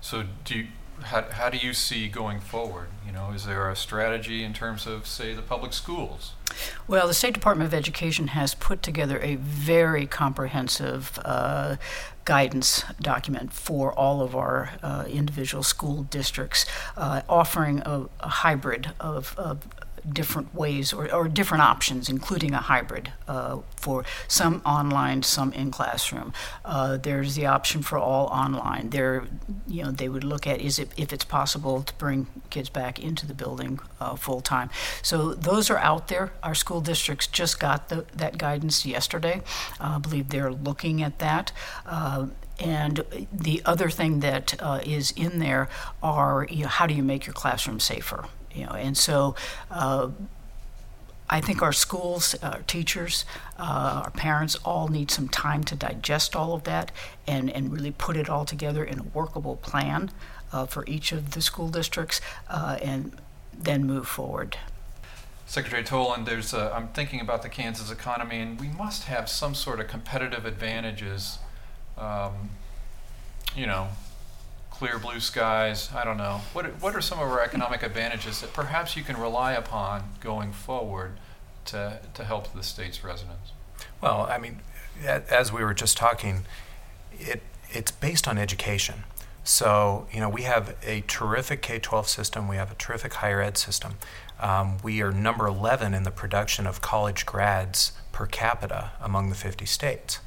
so, 0.00 0.24
do 0.44 0.58
you 0.58 0.66
how, 1.02 1.22
how 1.22 1.50
do 1.50 1.58
you 1.58 1.72
see 1.72 2.08
going 2.08 2.40
forward? 2.40 2.88
You 3.06 3.12
know, 3.12 3.30
is 3.30 3.46
there 3.46 3.70
a 3.70 3.76
strategy 3.76 4.42
in 4.42 4.52
terms 4.52 4.86
of, 4.86 5.06
say, 5.06 5.34
the 5.34 5.42
public 5.42 5.72
schools? 5.72 6.32
Well, 6.88 7.06
the 7.06 7.14
State 7.14 7.34
Department 7.34 7.68
of 7.68 7.74
Education 7.74 8.28
has 8.28 8.54
put 8.54 8.82
together 8.82 9.20
a 9.20 9.36
very 9.36 10.06
comprehensive 10.06 11.18
uh, 11.24 11.76
guidance 12.24 12.84
document 13.00 13.52
for 13.52 13.92
all 13.92 14.20
of 14.20 14.34
our 14.34 14.70
uh, 14.82 15.04
individual 15.08 15.62
school 15.62 16.02
districts, 16.04 16.66
uh, 16.96 17.22
offering 17.28 17.82
a, 17.84 18.06
a 18.20 18.28
hybrid 18.28 18.92
of, 19.00 19.34
of 19.38 19.66
different 20.12 20.54
ways 20.54 20.92
or, 20.92 21.12
or 21.12 21.28
different 21.28 21.62
options, 21.62 22.08
including 22.08 22.54
a 22.54 22.58
hybrid 22.58 23.12
uh, 23.28 23.58
for 23.76 24.04
some 24.28 24.62
online, 24.64 25.22
some 25.22 25.52
in 25.52 25.70
classroom. 25.70 26.32
Uh, 26.64 26.96
there's 26.96 27.34
the 27.34 27.46
option 27.46 27.82
for 27.82 27.98
all 27.98 28.26
online. 28.26 28.90
There, 28.90 29.24
you 29.66 29.84
know, 29.84 29.90
they 29.90 30.08
would 30.08 30.24
look 30.24 30.46
at 30.46 30.60
is 30.60 30.78
it 30.78 30.90
if 30.96 31.12
it's 31.12 31.24
possible 31.24 31.82
to 31.82 31.94
bring 31.94 32.26
kids 32.50 32.68
back 32.68 32.98
into 32.98 33.26
the 33.26 33.34
building 33.34 33.80
uh, 34.00 34.16
full 34.16 34.40
time. 34.40 34.70
So 35.02 35.34
those 35.34 35.70
are 35.70 35.78
out 35.78 36.08
there. 36.08 36.32
Our 36.42 36.54
school 36.54 36.80
districts 36.80 37.26
just 37.26 37.58
got 37.58 37.88
the, 37.88 38.06
that 38.14 38.38
guidance 38.38 38.86
yesterday. 38.86 39.42
I 39.80 39.98
believe 39.98 40.28
they're 40.28 40.52
looking 40.52 41.02
at 41.02 41.18
that. 41.18 41.52
Uh, 41.84 42.26
and 42.58 43.26
the 43.32 43.60
other 43.66 43.90
thing 43.90 44.20
that 44.20 44.54
uh, 44.60 44.80
is 44.84 45.10
in 45.12 45.40
there 45.40 45.68
are 46.02 46.46
you 46.50 46.62
know, 46.62 46.68
how 46.68 46.86
do 46.86 46.94
you 46.94 47.02
make 47.02 47.26
your 47.26 47.34
classroom 47.34 47.80
safer? 47.80 48.26
You 48.56 48.66
know, 48.66 48.72
and 48.72 48.96
so 48.96 49.34
uh, 49.70 50.08
I 51.28 51.40
think 51.40 51.60
our 51.60 51.72
schools, 51.72 52.34
our 52.42 52.62
teachers, 52.62 53.24
uh, 53.58 54.02
our 54.04 54.10
parents 54.10 54.56
all 54.64 54.88
need 54.88 55.10
some 55.10 55.28
time 55.28 55.64
to 55.64 55.74
digest 55.74 56.36
all 56.36 56.54
of 56.54 56.64
that 56.64 56.92
and, 57.26 57.50
and 57.50 57.72
really 57.72 57.90
put 57.90 58.16
it 58.16 58.28
all 58.28 58.44
together 58.44 58.84
in 58.84 59.00
a 59.00 59.02
workable 59.02 59.56
plan 59.56 60.10
uh, 60.52 60.66
for 60.66 60.84
each 60.86 61.10
of 61.12 61.32
the 61.32 61.42
school 61.42 61.68
districts 61.68 62.20
uh, 62.48 62.78
and 62.80 63.12
then 63.52 63.84
move 63.84 64.06
forward. 64.06 64.56
Secretary 65.46 65.82
Toland, 65.82 66.26
there's 66.26 66.52
a, 66.52 66.72
I'm 66.74 66.88
thinking 66.88 67.20
about 67.20 67.42
the 67.42 67.48
Kansas 67.48 67.90
economy, 67.90 68.40
and 68.40 68.60
we 68.60 68.68
must 68.68 69.04
have 69.04 69.28
some 69.28 69.54
sort 69.54 69.80
of 69.80 69.86
competitive 69.86 70.44
advantages. 70.44 71.38
Um, 71.96 72.50
you 73.54 73.66
know, 73.66 73.88
clear 74.78 74.98
blue 74.98 75.20
skies. 75.20 75.90
I 75.94 76.04
don't 76.04 76.18
know. 76.18 76.42
What, 76.52 76.66
what 76.82 76.94
are 76.94 77.00
some 77.00 77.18
of 77.18 77.28
our 77.28 77.42
economic 77.42 77.82
advantages 77.82 78.42
that 78.42 78.52
perhaps 78.52 78.96
you 78.96 79.02
can 79.02 79.16
rely 79.18 79.52
upon 79.52 80.02
going 80.20 80.52
forward 80.52 81.12
to, 81.66 82.00
to 82.12 82.24
help 82.24 82.52
the 82.52 82.62
state's 82.62 83.02
residents? 83.02 83.52
Well, 84.02 84.26
I 84.30 84.36
mean, 84.36 84.60
as 85.02 85.50
we 85.50 85.64
were 85.64 85.72
just 85.72 85.96
talking, 85.96 86.44
it, 87.18 87.42
it's 87.70 87.90
based 87.90 88.28
on 88.28 88.36
education. 88.36 89.04
So, 89.44 90.08
you 90.12 90.20
know, 90.20 90.28
we 90.28 90.42
have 90.42 90.76
a 90.82 91.02
terrific 91.06 91.62
K 91.62 91.78
12 91.78 92.08
system, 92.08 92.48
we 92.48 92.56
have 92.56 92.70
a 92.70 92.74
terrific 92.74 93.14
higher 93.14 93.40
ed 93.40 93.56
system. 93.56 93.94
Um, 94.38 94.78
we 94.82 95.00
are 95.00 95.12
number 95.12 95.46
11 95.46 95.94
in 95.94 96.02
the 96.02 96.10
production 96.10 96.66
of 96.66 96.82
college 96.82 97.24
grads 97.24 97.92
per 98.12 98.26
capita 98.26 98.90
among 99.00 99.30
the 99.30 99.34
50 99.34 99.64
states. 99.64 100.18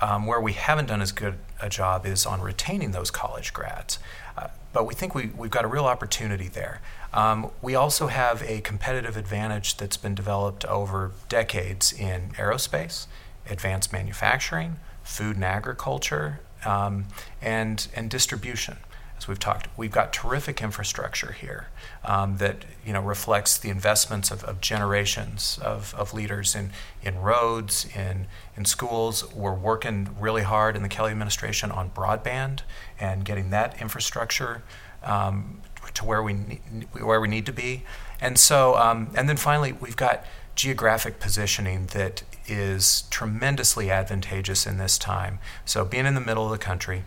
Um, 0.00 0.26
where 0.26 0.40
we 0.40 0.52
haven't 0.52 0.86
done 0.86 1.00
as 1.00 1.10
good 1.10 1.38
a 1.60 1.70
job 1.70 2.04
is 2.04 2.26
on 2.26 2.42
retaining 2.42 2.90
those 2.90 3.10
college 3.10 3.52
grads. 3.52 3.98
Uh, 4.36 4.48
but 4.72 4.84
we 4.84 4.94
think 4.94 5.14
we, 5.14 5.30
we've 5.34 5.50
got 5.50 5.64
a 5.64 5.68
real 5.68 5.86
opportunity 5.86 6.48
there. 6.48 6.82
Um, 7.14 7.50
we 7.62 7.74
also 7.74 8.08
have 8.08 8.42
a 8.42 8.60
competitive 8.60 9.16
advantage 9.16 9.78
that's 9.78 9.96
been 9.96 10.14
developed 10.14 10.66
over 10.66 11.12
decades 11.30 11.92
in 11.92 12.30
aerospace, 12.36 13.06
advanced 13.48 13.90
manufacturing, 13.90 14.76
food 15.02 15.36
and 15.36 15.44
agriculture, 15.44 16.40
um, 16.66 17.06
and, 17.40 17.88
and 17.94 18.10
distribution 18.10 18.76
as 19.18 19.28
we've 19.28 19.38
talked. 19.38 19.68
We've 19.76 19.90
got 19.90 20.12
terrific 20.12 20.62
infrastructure 20.62 21.32
here 21.32 21.68
um, 22.04 22.36
that 22.38 22.64
you 22.84 22.92
know 22.92 23.00
reflects 23.00 23.58
the 23.58 23.70
investments 23.70 24.30
of, 24.30 24.44
of 24.44 24.60
generations 24.60 25.58
of, 25.62 25.94
of 25.94 26.12
leaders 26.12 26.54
in, 26.54 26.70
in 27.02 27.18
roads, 27.18 27.86
in, 27.94 28.26
in 28.56 28.64
schools. 28.64 29.32
We're 29.32 29.54
working 29.54 30.10
really 30.18 30.42
hard 30.42 30.76
in 30.76 30.82
the 30.82 30.88
Kelly 30.88 31.12
administration 31.12 31.70
on 31.70 31.90
broadband 31.90 32.60
and 33.00 33.24
getting 33.24 33.50
that 33.50 33.80
infrastructure 33.80 34.62
um, 35.02 35.60
to 35.94 36.04
where 36.04 36.22
we, 36.22 36.34
need, 36.34 36.60
where 36.92 37.20
we 37.20 37.28
need 37.28 37.46
to 37.46 37.52
be. 37.52 37.84
And 38.20 38.38
so, 38.38 38.76
um, 38.76 39.10
and 39.14 39.28
then 39.28 39.36
finally, 39.36 39.72
we've 39.72 39.96
got 39.96 40.24
geographic 40.54 41.20
positioning 41.20 41.86
that 41.92 42.22
is 42.46 43.04
tremendously 43.10 43.90
advantageous 43.90 44.66
in 44.66 44.78
this 44.78 44.98
time. 44.98 45.38
So, 45.64 45.84
being 45.84 46.06
in 46.06 46.14
the 46.14 46.20
middle 46.20 46.44
of 46.44 46.50
the 46.50 46.58
country, 46.58 47.04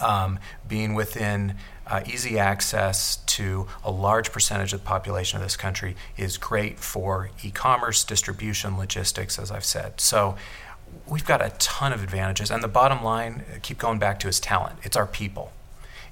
um, 0.00 0.38
being 0.66 0.94
within 0.94 1.54
uh, 1.86 2.02
easy 2.06 2.38
access 2.38 3.16
to 3.16 3.66
a 3.84 3.90
large 3.90 4.32
percentage 4.32 4.72
of 4.72 4.80
the 4.80 4.86
population 4.86 5.36
of 5.36 5.42
this 5.42 5.56
country 5.56 5.96
is 6.16 6.38
great 6.38 6.78
for 6.78 7.30
e 7.42 7.50
commerce, 7.50 8.04
distribution, 8.04 8.78
logistics, 8.78 9.38
as 9.38 9.50
I've 9.50 9.64
said. 9.64 10.00
So 10.00 10.36
we've 11.06 11.24
got 11.24 11.44
a 11.44 11.50
ton 11.58 11.92
of 11.92 12.02
advantages. 12.02 12.50
And 12.50 12.62
the 12.62 12.68
bottom 12.68 13.02
line, 13.02 13.44
I 13.54 13.58
keep 13.58 13.78
going 13.78 13.98
back 13.98 14.18
to, 14.20 14.28
is 14.28 14.40
talent. 14.40 14.78
It's 14.82 14.96
our 14.96 15.06
people. 15.06 15.52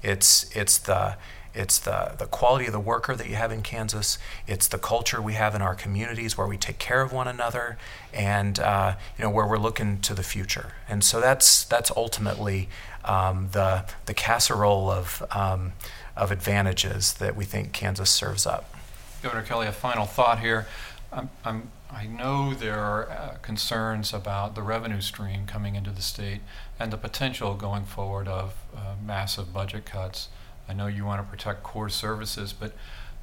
It's, 0.03 0.55
it's 0.55 0.79
the 0.79 1.17
it's 1.55 1.79
the, 1.79 2.15
the 2.19 2.27
quality 2.27 2.67
of 2.67 2.73
the 2.73 2.81
worker 2.81 3.15
that 3.15 3.29
you 3.29 3.37
have 3.37 3.53
in 3.53 3.63
Kansas. 3.63 4.19
It's 4.47 4.69
the 4.69 4.79
culture 4.79 5.21
we 5.21 5.35
have 5.35 5.55
in 5.55 5.63
our 5.63 5.75
communities 5.75 6.39
where 6.39 6.47
we 6.47 6.57
take 6.57 6.79
care 6.79 7.03
of 7.03 7.13
one 7.13 7.29
another 7.29 7.77
and 8.13 8.59
uh, 8.59 8.95
you 9.19 9.25
know, 9.25 9.31
where 9.31 9.47
we're 9.47 9.59
looking 9.59 10.01
to 10.01 10.15
the 10.15 10.23
future. 10.23 10.73
And 10.89 11.05
so 11.05 11.21
that's, 11.21 11.65
that's 11.65 11.91
ultimately 11.97 12.69
um, 13.05 13.49
the, 13.53 13.85
the 14.07 14.15
casserole 14.15 14.91
of, 14.91 15.23
um, 15.31 15.73
of 16.17 16.31
advantages 16.31 17.15
that 17.15 17.37
we 17.37 17.45
think 17.45 17.73
Kansas 17.73 18.11
serves 18.11 18.47
up. 18.47 18.75
Governor 19.23 19.43
Kelly, 19.43 19.67
a 19.67 19.73
final 19.73 20.07
thought 20.07 20.41
here. 20.41 20.67
I'm, 21.13 21.29
I'm, 21.45 21.71
i 21.91 22.07
know 22.07 22.55
there 22.55 22.79
are 22.79 23.11
uh, 23.11 23.37
concerns 23.43 24.15
about 24.15 24.55
the 24.55 24.63
revenue 24.63 25.03
stream 25.03 25.45
coming 25.47 25.75
into 25.75 25.91
the 25.91 26.01
state 26.01 26.41
and 26.81 26.91
the 26.91 26.97
potential 26.97 27.55
going 27.55 27.85
forward 27.85 28.27
of 28.27 28.55
uh, 28.75 28.95
massive 29.05 29.53
budget 29.53 29.85
cuts. 29.85 30.29
I 30.69 30.73
know 30.73 30.87
you 30.87 31.05
want 31.05 31.23
to 31.25 31.31
protect 31.31 31.63
core 31.63 31.89
services, 31.89 32.53
but 32.53 32.73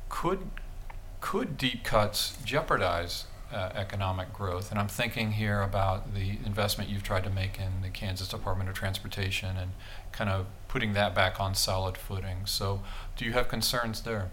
could 0.09 0.49
could 1.21 1.57
deep 1.57 1.83
cuts 1.83 2.37
jeopardize 2.45 3.25
uh, 3.51 3.71
economic 3.75 4.31
growth. 4.33 4.71
And 4.71 4.79
I'm 4.79 4.87
thinking 4.87 5.33
here 5.33 5.61
about 5.61 6.13
the 6.13 6.37
investment 6.45 6.89
you've 6.89 7.03
tried 7.03 7.23
to 7.23 7.29
make 7.29 7.59
in 7.59 7.81
the 7.81 7.89
Kansas 7.89 8.27
Department 8.27 8.69
of 8.69 8.75
Transportation 8.75 9.57
and 9.57 9.71
kind 10.11 10.29
of 10.29 10.45
putting 10.67 10.93
that 10.93 11.15
back 11.15 11.39
on 11.39 11.55
solid 11.55 11.97
footing. 11.97 12.45
So, 12.45 12.81
do 13.17 13.25
you 13.25 13.33
have 13.33 13.47
concerns 13.47 14.01
there? 14.01 14.29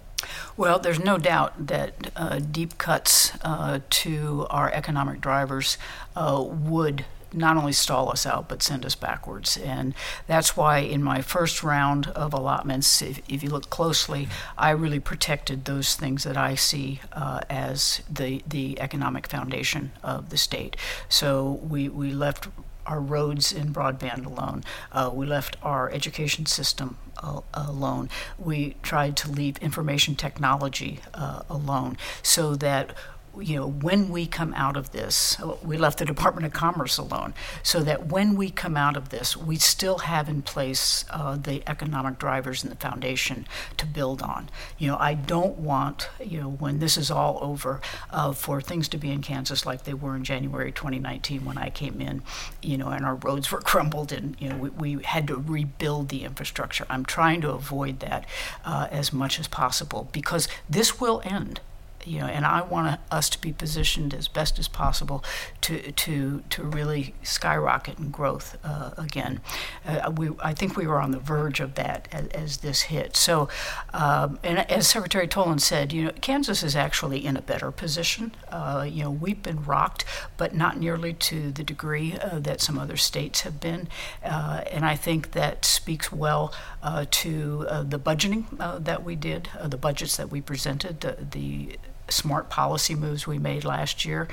Well, 0.56 0.78
there's 0.78 0.98
no 0.98 1.18
doubt 1.18 1.66
that 1.66 2.10
uh, 2.16 2.38
deep 2.38 2.78
cuts 2.78 3.32
uh, 3.42 3.80
to 3.90 4.46
our 4.50 4.70
economic 4.70 5.20
drivers 5.20 5.76
uh, 6.14 6.42
would 6.46 7.04
not 7.36 7.56
only 7.56 7.72
stall 7.72 8.10
us 8.10 8.26
out 8.26 8.48
but 8.48 8.62
send 8.62 8.84
us 8.84 8.94
backwards. 8.94 9.56
And 9.56 9.94
that's 10.26 10.56
why 10.56 10.78
in 10.78 11.02
my 11.02 11.22
first 11.22 11.62
round 11.62 12.08
of 12.08 12.32
allotments, 12.32 13.02
if, 13.02 13.20
if 13.28 13.42
you 13.42 13.50
look 13.50 13.70
closely, 13.70 14.28
I 14.56 14.70
really 14.70 15.00
protected 15.00 15.64
those 15.64 15.94
things 15.94 16.24
that 16.24 16.36
I 16.36 16.54
see 16.54 17.00
uh, 17.12 17.40
as 17.50 18.02
the 18.10 18.42
the 18.46 18.80
economic 18.80 19.26
foundation 19.28 19.92
of 20.02 20.30
the 20.30 20.36
state. 20.36 20.76
So 21.08 21.60
we 21.62 21.88
we 21.88 22.12
left 22.12 22.48
our 22.86 23.00
roads 23.00 23.52
and 23.52 23.74
broadband 23.74 24.24
alone. 24.26 24.62
Uh, 24.92 25.10
we 25.12 25.26
left 25.26 25.56
our 25.62 25.90
education 25.90 26.46
system 26.46 26.96
uh, 27.18 27.40
alone. 27.52 28.08
We 28.38 28.76
tried 28.82 29.16
to 29.18 29.30
leave 29.30 29.58
information 29.58 30.14
technology 30.14 31.00
uh, 31.14 31.42
alone 31.48 31.96
so 32.22 32.54
that 32.56 32.94
you 33.40 33.56
know, 33.56 33.68
when 33.68 34.08
we 34.08 34.26
come 34.26 34.54
out 34.54 34.76
of 34.76 34.92
this, 34.92 35.36
we 35.62 35.76
left 35.76 35.98
the 35.98 36.04
Department 36.04 36.46
of 36.46 36.52
Commerce 36.52 36.98
alone, 36.98 37.34
so 37.62 37.80
that 37.80 38.06
when 38.06 38.36
we 38.36 38.50
come 38.50 38.76
out 38.76 38.96
of 38.96 39.10
this, 39.10 39.36
we 39.36 39.56
still 39.56 39.98
have 39.98 40.28
in 40.28 40.42
place 40.42 41.04
uh, 41.10 41.36
the 41.36 41.62
economic 41.68 42.18
drivers 42.18 42.62
and 42.62 42.72
the 42.72 42.76
foundation 42.76 43.46
to 43.76 43.86
build 43.86 44.22
on. 44.22 44.48
You 44.78 44.88
know, 44.88 44.96
I 44.98 45.14
don't 45.14 45.58
want, 45.58 46.08
you 46.24 46.40
know, 46.40 46.50
when 46.50 46.78
this 46.78 46.96
is 46.96 47.10
all 47.10 47.38
over, 47.42 47.80
uh, 48.10 48.32
for 48.32 48.60
things 48.60 48.88
to 48.88 48.98
be 48.98 49.10
in 49.10 49.22
Kansas 49.22 49.66
like 49.66 49.84
they 49.84 49.94
were 49.94 50.16
in 50.16 50.24
January 50.24 50.72
2019 50.72 51.44
when 51.44 51.58
I 51.58 51.70
came 51.70 52.00
in, 52.00 52.22
you 52.62 52.78
know, 52.78 52.88
and 52.88 53.04
our 53.04 53.16
roads 53.16 53.50
were 53.50 53.60
crumbled 53.62 54.12
and, 54.12 54.36
you 54.38 54.48
know, 54.48 54.56
we, 54.56 54.70
we 54.70 55.02
had 55.02 55.26
to 55.28 55.36
rebuild 55.36 56.08
the 56.08 56.24
infrastructure. 56.24 56.86
I'm 56.88 57.04
trying 57.04 57.40
to 57.42 57.50
avoid 57.50 58.00
that 58.00 58.26
uh, 58.64 58.88
as 58.90 59.12
much 59.12 59.38
as 59.38 59.48
possible 59.48 60.08
because 60.12 60.48
this 60.68 61.00
will 61.00 61.22
end 61.24 61.60
you 62.06 62.20
know, 62.20 62.26
and 62.26 62.46
I 62.46 62.62
want 62.62 63.00
us 63.10 63.28
to 63.30 63.40
be 63.40 63.52
positioned 63.52 64.14
as 64.14 64.28
best 64.28 64.58
as 64.58 64.68
possible 64.68 65.24
to 65.62 65.92
to 65.92 66.42
to 66.50 66.62
really 66.62 67.14
skyrocket 67.22 67.98
in 67.98 68.10
growth 68.10 68.56
uh, 68.64 68.90
again. 68.96 69.40
Uh, 69.84 70.12
we, 70.16 70.30
I 70.40 70.54
think 70.54 70.76
we 70.76 70.86
were 70.86 71.00
on 71.00 71.10
the 71.10 71.18
verge 71.18 71.60
of 71.60 71.74
that 71.74 72.08
as, 72.12 72.28
as 72.28 72.56
this 72.58 72.82
hit. 72.82 73.16
So, 73.16 73.48
um, 73.92 74.38
and 74.44 74.58
as 74.70 74.86
Secretary 74.86 75.26
Toland 75.26 75.62
said, 75.62 75.92
you 75.92 76.04
know, 76.04 76.12
Kansas 76.20 76.62
is 76.62 76.76
actually 76.76 77.24
in 77.26 77.36
a 77.36 77.42
better 77.42 77.70
position. 77.70 78.32
Uh, 78.48 78.86
you 78.88 79.02
know, 79.02 79.10
we've 79.10 79.42
been 79.42 79.64
rocked, 79.64 80.04
but 80.36 80.54
not 80.54 80.78
nearly 80.78 81.12
to 81.12 81.50
the 81.50 81.64
degree 81.64 82.16
uh, 82.18 82.38
that 82.38 82.60
some 82.60 82.78
other 82.78 82.96
states 82.96 83.40
have 83.40 83.60
been, 83.60 83.88
uh, 84.24 84.62
and 84.70 84.86
I 84.86 84.94
think 84.94 85.32
that 85.32 85.64
speaks 85.64 86.12
well 86.12 86.54
uh, 86.82 87.06
to 87.10 87.66
the 87.82 87.98
budgeting 87.98 88.44
that 88.84 89.04
we 89.04 89.16
did, 89.16 89.48
the 89.64 89.76
budgets 89.76 90.16
that 90.16 90.30
we 90.30 90.40
presented, 90.40 91.00
the, 91.00 91.16
the 91.30 91.78
smart 92.08 92.48
policy 92.48 92.94
moves 92.94 93.26
we 93.26 93.38
made 93.38 93.64
last 93.64 94.04
year. 94.04 94.28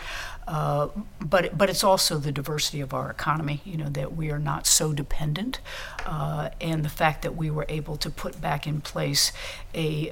Uh, 0.48 0.90
but 1.22 1.58
but 1.58 1.70
it's 1.70 1.84
also 1.84 2.18
the 2.18 2.32
diversity 2.32 2.82
of 2.82 2.94
our 2.94 3.10
economy. 3.10 3.62
You 3.64 3.78
know 3.78 3.90
that 3.90 4.16
we 4.16 4.30
are 4.30 4.40
not 4.40 4.68
so 4.68 4.92
dependent, 4.92 5.60
uh, 6.06 6.50
and 6.60 6.84
the 6.84 6.90
fact 6.90 7.22
that 7.22 7.36
we 7.36 7.50
were 7.50 7.66
able 7.70 7.96
to 7.98 8.10
put 8.10 8.42
back 8.42 8.68
in 8.68 8.82
place 8.82 9.32
a 9.74 10.12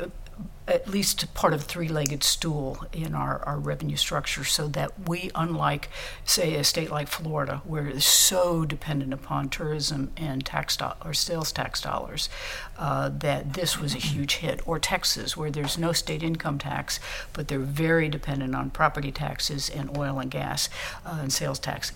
at 0.71 0.87
least 0.87 1.31
part 1.33 1.53
of 1.53 1.63
three-legged 1.63 2.23
stool 2.23 2.85
in 2.93 3.13
our, 3.13 3.43
our 3.43 3.59
revenue 3.59 3.97
structure 3.97 4.45
so 4.45 4.69
that 4.69 5.07
we 5.07 5.29
unlike 5.35 5.89
say 6.23 6.55
a 6.55 6.63
state 6.63 6.89
like 6.89 7.09
florida 7.09 7.61
where 7.65 7.87
it's 7.87 8.05
so 8.05 8.63
dependent 8.63 9.13
upon 9.13 9.49
tourism 9.49 10.11
and 10.15 10.45
tax 10.45 10.77
do- 10.77 10.93
or 11.03 11.13
sales 11.13 11.51
tax 11.51 11.81
dollars 11.81 12.29
uh, 12.77 13.09
that 13.09 13.53
this 13.53 13.77
was 13.77 13.93
a 13.93 13.97
huge 13.97 14.35
hit 14.35 14.65
or 14.65 14.79
texas 14.79 15.35
where 15.35 15.51
there's 15.51 15.77
no 15.77 15.91
state 15.91 16.23
income 16.23 16.57
tax 16.57 17.01
but 17.33 17.49
they're 17.49 17.59
very 17.59 18.07
dependent 18.07 18.55
on 18.55 18.69
property 18.69 19.11
taxes 19.11 19.69
and 19.69 19.97
oil 19.97 20.19
and 20.19 20.31
gas 20.31 20.69
uh, 21.05 21.19
and 21.21 21.33
sales 21.33 21.59
tax 21.59 21.91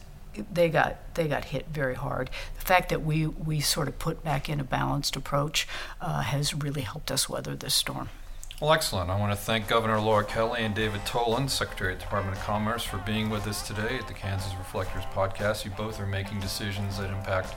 they 0.51 0.67
got 0.67 0.97
they 1.15 1.29
got 1.29 1.45
hit 1.45 1.65
very 1.71 1.95
hard. 1.95 2.29
The 2.59 2.65
fact 2.65 2.89
that 2.89 3.01
we 3.03 3.25
we 3.25 3.61
sort 3.61 3.87
of 3.87 3.97
put 3.99 4.21
back 4.21 4.49
in 4.49 4.59
a 4.59 4.65
balanced 4.65 5.15
approach 5.15 5.65
uh, 6.01 6.23
has 6.23 6.53
really 6.53 6.81
helped 6.81 7.09
us 7.09 7.29
weather 7.29 7.55
this 7.55 7.73
storm. 7.73 8.09
Well, 8.61 8.71
excellent. 8.71 9.09
I 9.09 9.19
want 9.19 9.33
to 9.33 9.37
thank 9.37 9.67
Governor 9.67 9.99
Laura 9.99 10.23
Kelly 10.23 10.61
and 10.63 10.73
David 10.73 11.05
Toland, 11.05 11.51
Secretary 11.51 11.91
of 11.91 11.99
the 11.99 12.05
Department 12.05 12.37
of 12.37 12.43
Commerce, 12.43 12.85
for 12.85 12.97
being 12.99 13.29
with 13.29 13.45
us 13.47 13.67
today 13.67 13.97
at 13.97 14.07
the 14.07 14.13
Kansas 14.13 14.53
Reflectors 14.57 15.03
podcast. 15.13 15.65
You 15.65 15.71
both 15.71 15.99
are 15.99 16.05
making 16.05 16.39
decisions 16.39 16.97
that 16.97 17.09
impact 17.09 17.53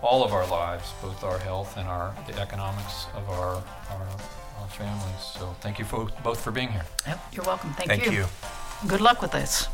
all 0.00 0.22
of 0.22 0.32
our 0.32 0.46
lives, 0.46 0.92
both 1.02 1.24
our 1.24 1.38
health 1.38 1.76
and 1.76 1.88
our 1.88 2.14
the 2.28 2.38
economics 2.38 3.06
of 3.16 3.28
our, 3.30 3.56
our, 3.90 4.06
our 4.60 4.68
families. 4.68 5.20
So 5.20 5.56
thank 5.60 5.80
you 5.80 5.84
for, 5.84 6.06
both 6.22 6.40
for 6.40 6.52
being 6.52 6.68
here. 6.68 6.84
Yep, 7.08 7.20
you're 7.32 7.44
welcome. 7.44 7.72
Thank, 7.74 7.88
thank 7.88 8.06
you. 8.06 8.12
you. 8.12 8.26
Good 8.86 9.00
luck 9.00 9.20
with 9.20 9.32
this. 9.32 9.66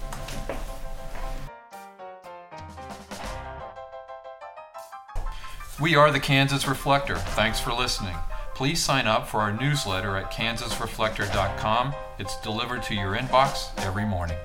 We 5.79 5.95
are 5.95 6.11
the 6.11 6.21
Kansas 6.21 6.67
Reflector. 6.67 7.17
Thanks 7.17 7.61
for 7.61 7.75
listening. 7.75 8.17
Please 8.55 8.81
sign 8.81 9.09
up 9.09 9.27
for 9.29 9.41
our 9.41 9.53
newsletter 9.53 10.17
at 10.17 10.31
kansasreflector.com. 10.31 11.93
It's 12.21 12.41
delivered 12.41 12.85
to 12.85 12.95
your 12.95 13.17
inbox 13.17 13.77
every 13.85 14.05
morning. 14.05 14.39